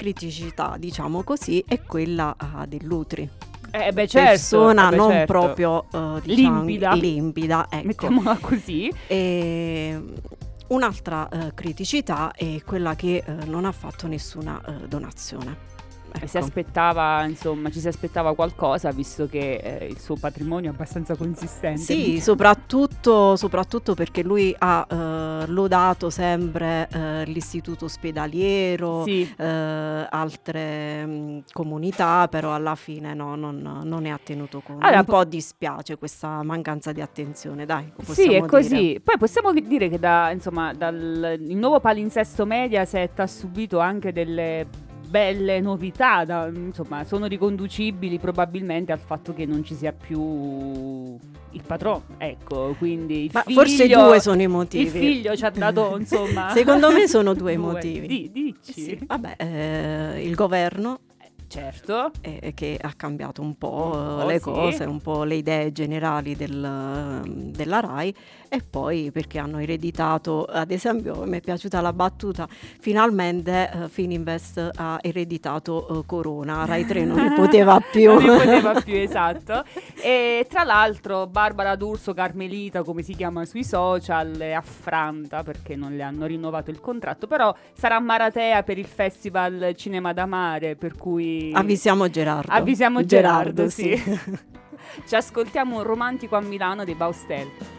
[0.00, 3.28] criticità, diciamo così, è quella ah, dell'Utri.
[3.70, 5.32] Eh beh certo, persona eh beh, non certo.
[5.32, 6.94] proprio eh, diciamo, Limpida.
[6.94, 7.86] limpida, ecco.
[7.86, 8.90] Mettiamola così.
[9.06, 10.02] E
[10.68, 14.88] un'altra eh, criticità è quella che eh, non ha fatto nessuna eh,
[16.10, 16.26] donazione.
[16.26, 16.46] Si Ecco.
[16.46, 21.80] aspettava, insomma, ci si aspettava qualcosa visto che eh, il suo patrimonio è abbastanza consistente.
[21.80, 29.32] Sì, soprattutto, soprattutto perché lui ha eh, lodato sempre eh, l'istituto ospedaliero, Sì.
[29.36, 34.84] eh, altre mh, comunità, però alla fine no, non, non ne ha tenuto conto.
[34.84, 37.92] Allora, Un po- dispiace questa mancanza di attenzione, dai.
[38.02, 38.68] Sì, è così.
[38.76, 39.00] dire.
[39.00, 44.66] Poi possiamo dire che da, insomma, dal, il nuovo palinsesto Mediaset ha subito anche delle
[45.10, 51.18] belle novità, da- insomma, sono riconducibili probabilmente al fatto che non ci sia più
[51.52, 54.84] il patrono, ecco, quindi Ma figlio, forse due sono i motivi.
[54.84, 56.50] Il figlio ci ha dato, insomma...
[56.50, 58.06] Secondo me sono due i motivi.
[58.06, 58.72] Di- dici?
[58.72, 61.00] Sì, vabbè, eh, il governo
[61.50, 62.12] Certo.
[62.20, 64.44] eh, che ha cambiato un po' eh, po', le sì.
[64.44, 68.14] cose, un po' le idee generali del, della RAI
[68.52, 74.70] e poi perché hanno ereditato, ad esempio mi è piaciuta la battuta, finalmente eh, Fininvest
[74.74, 78.12] ha ereditato eh, Corona, Rai 3 non ne poteva più.
[78.12, 79.64] non ne poteva più, esatto.
[80.02, 85.94] E tra l'altro Barbara D'Urso Carmelita, come si chiama sui social, è affranta perché non
[85.94, 90.96] le hanno rinnovato il contratto, però sarà Maratea per il Festival Cinema da Mare, per
[90.96, 91.52] cui...
[91.54, 92.50] Avvisiamo Gerardo.
[92.50, 93.96] Avvisiamo Gerardo, sì.
[93.96, 94.18] sì.
[95.06, 97.78] Ci ascoltiamo un romantico a Milano dei Baustel.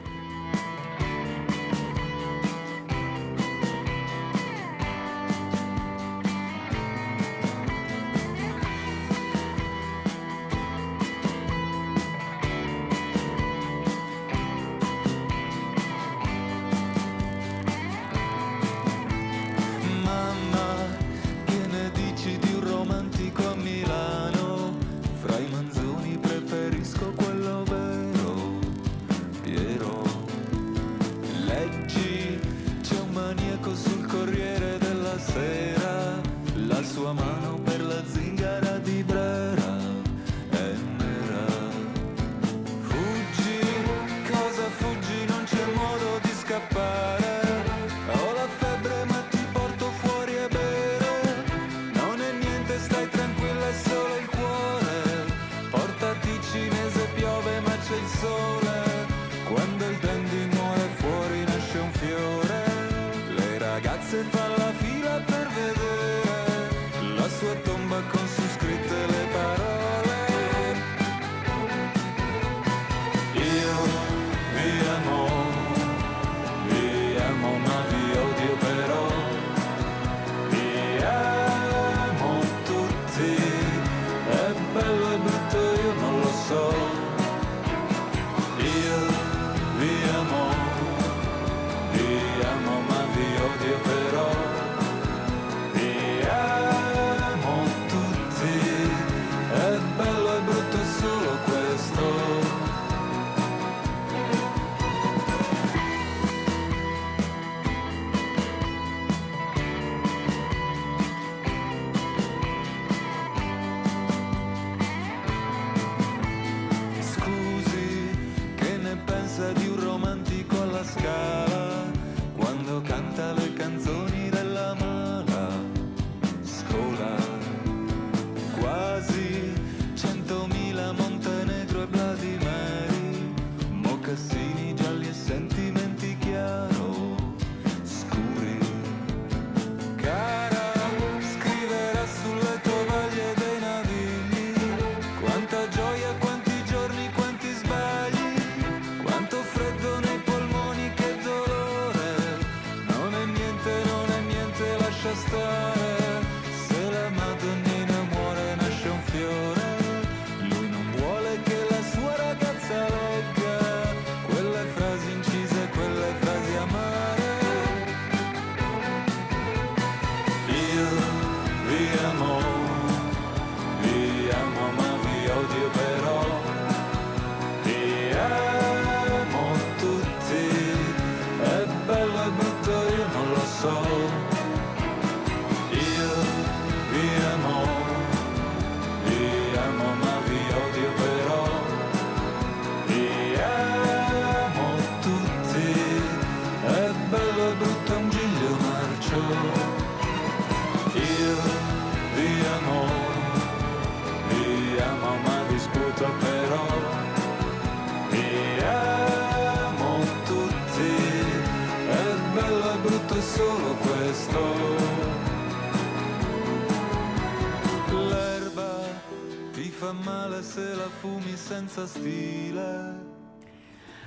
[221.61, 223.09] Senza stile.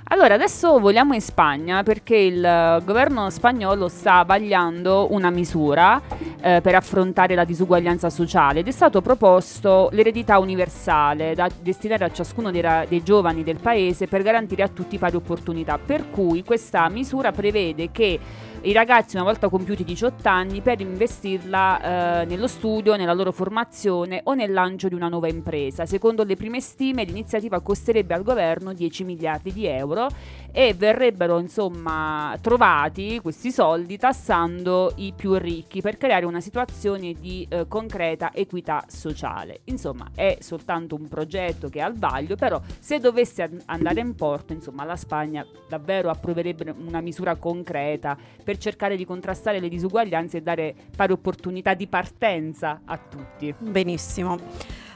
[0.08, 6.00] Allora, adesso voliamo in Spagna perché il eh, governo spagnolo sta vagliando una misura
[6.42, 12.12] eh, per affrontare la disuguaglianza sociale ed è stato proposto l'eredità universale da destinare a
[12.12, 15.78] ciascuno dei, ra- dei giovani del paese per garantire a tutti pari opportunità.
[15.78, 18.20] Per cui questa misura prevede che
[18.64, 24.22] i ragazzi una volta compiuti 18 anni per investirla eh, nello studio, nella loro formazione
[24.24, 25.84] o nel lancio di una nuova impresa.
[25.84, 30.08] Secondo le prime stime l'iniziativa costerebbe al governo 10 miliardi di euro
[30.50, 37.46] e verrebbero insomma trovati questi soldi tassando i più ricchi per creare una situazione di
[37.50, 39.60] eh, concreta equità sociale.
[39.64, 44.14] Insomma, è soltanto un progetto che è al vaglio, però se dovesse an- andare in
[44.14, 50.38] porto, insomma, la Spagna davvero approverebbe una misura concreta per cercare di contrastare le disuguaglianze
[50.38, 53.54] e dare pari opportunità di partenza a tutti.
[53.58, 54.36] Benissimo.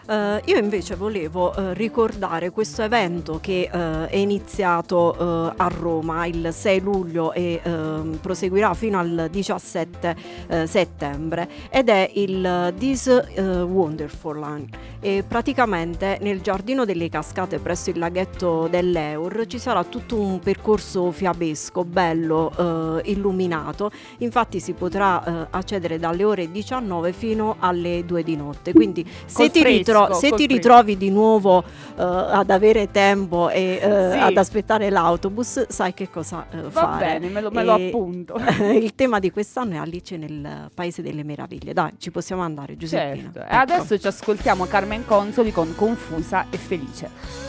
[0.09, 6.49] Eh, io invece volevo eh, ricordare questo evento che eh, è iniziato a Roma il
[6.53, 10.17] 6 luglio e ehm, proseguirà fino al 17
[10.47, 13.07] eh, settembre ed è il This
[13.37, 14.67] Wonderful
[15.01, 21.11] e praticamente nel giardino delle cascate presso il laghetto dell'Eur ci sarà tutto un percorso
[21.11, 23.91] fiabesco bello illuminato.
[24.19, 28.73] Infatti si potrà accedere dalle ore 19 fino alle 2 di notte.
[28.73, 33.49] Quindi se Col ti, ritro- fresco, se ti ritrovi di nuovo eh, ad avere tempo
[33.51, 34.19] e eh, Sì.
[34.19, 38.37] ad aspettare l'autobus sai che cosa eh, Va fare bene, me lo- me lo appunto.
[38.73, 43.31] il tema di quest'anno è Alice nel Paese delle Meraviglie dai ci possiamo andare Giuseppina
[43.33, 43.39] Certo.
[43.41, 43.57] E Ecco.
[43.57, 47.48] adesso ci ascoltiamo Carmen Consoli con Confusa e Felice.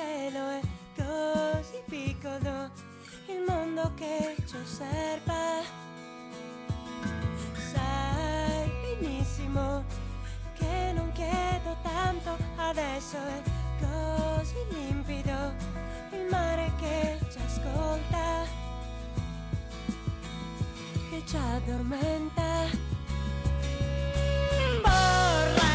[0.00, 0.60] cielo è
[0.96, 2.70] così piccolo,
[3.26, 5.60] il mondo che ci osserva.
[7.52, 9.84] Sai benissimo
[10.54, 13.42] che non chiedo tanto, adesso è
[13.80, 15.52] così limpido,
[16.12, 18.46] il mare che ci ascolta,
[21.10, 22.88] che ci addormenta.
[24.82, 25.69] Borra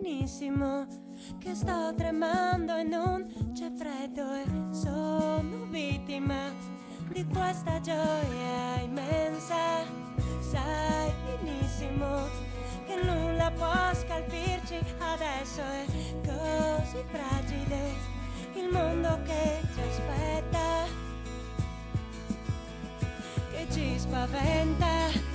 [0.00, 0.86] benissimo
[1.38, 6.52] che sto tremando e non c'è freddo e sono vittima
[7.10, 9.84] di questa gioia immensa.
[10.40, 12.28] Sai benissimo
[12.86, 15.84] che nulla può scalfirci adesso è
[16.24, 18.16] così fragile
[18.54, 20.84] il mondo che ci aspetta,
[23.50, 25.27] che ci spaventa.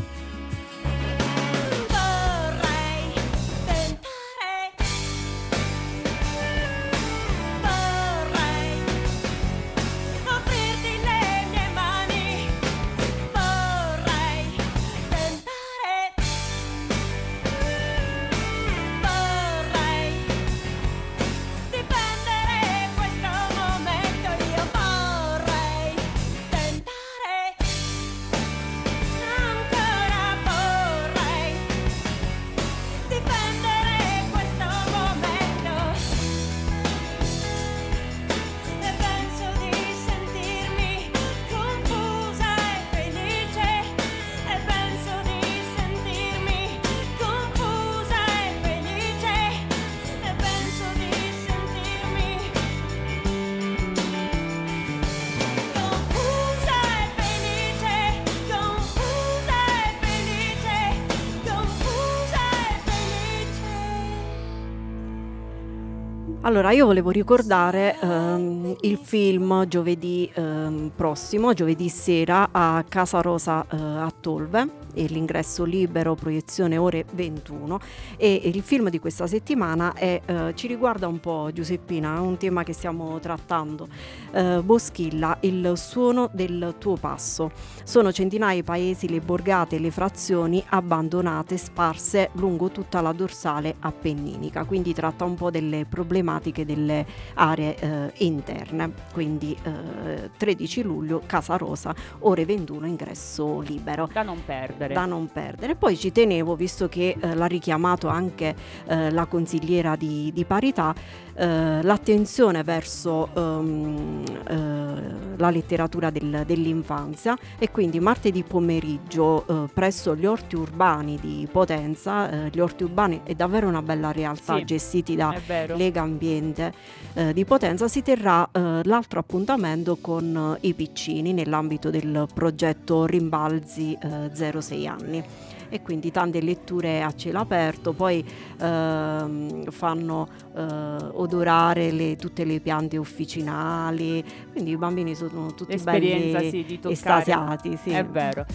[66.45, 73.65] Allora, io volevo ricordare ehm, il film giovedì ehm, prossimo, giovedì sera a Casa Rosa
[73.72, 77.80] eh, a Tolve, e l'ingresso libero, proiezione ore 21
[78.18, 82.64] e il film di questa settimana è, eh, ci riguarda un po' Giuseppina, un tema
[82.64, 83.88] che stiamo trattando.
[84.32, 87.52] Eh, Boschilla, il suono del tuo passo.
[87.84, 94.64] Sono centinaia i paesi, le borgate le frazioni abbandonate, sparse lungo tutta la dorsale appenninica,
[94.65, 97.06] quindi tratta un po' delle problematiche delle
[97.36, 98.91] aree eh, interne.
[99.11, 104.10] Quindi eh, 13 luglio, Casa Rosa, ore 21, ingresso libero.
[104.11, 104.82] Da non perdere.
[104.91, 105.76] Da non perdere.
[105.76, 108.55] Poi ci tenevo, visto che eh, l'ha richiamato anche
[108.88, 110.93] eh, la consigliera di, di parità,
[111.35, 120.15] eh, l'attenzione verso ehm, eh, la letteratura del- dell'infanzia e quindi martedì pomeriggio eh, presso
[120.15, 124.65] gli orti urbani di Potenza, eh, gli orti urbani è davvero una bella realtà Sì,
[124.65, 125.31] gestiti da.
[125.76, 126.73] Lega Ambiente
[127.14, 134.61] eh, di Potenza, si terrà l'altro appuntamento con i piccini nell'ambito del progetto Rimbalzi eh,
[134.61, 135.23] 06 anni
[135.69, 138.23] e quindi tante letture a cielo aperto, poi
[138.60, 146.38] ehm, fanno eh, odorare le- tutte le piante officinali, quindi i bambini sono tutti L'esperienza
[146.38, 146.94] belli sì, di toccare.
[146.94, 147.78] estasiati.
[147.82, 147.90] Sì.
[147.91, 148.45] È vero.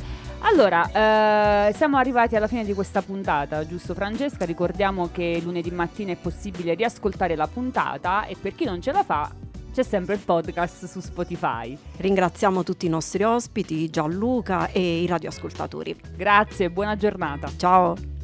[0.41, 4.45] Allora, eh, siamo arrivati alla fine di questa puntata, giusto Francesca?
[4.45, 9.03] Ricordiamo che lunedì mattina è possibile riascoltare la puntata e per chi non ce la
[9.03, 9.31] fa
[9.73, 11.77] c'è sempre il podcast su Spotify.
[11.99, 15.95] Ringraziamo tutti i nostri ospiti, Gianluca e i radioascoltatori.
[16.17, 17.51] Grazie, buona giornata.
[17.57, 18.18] Ciao.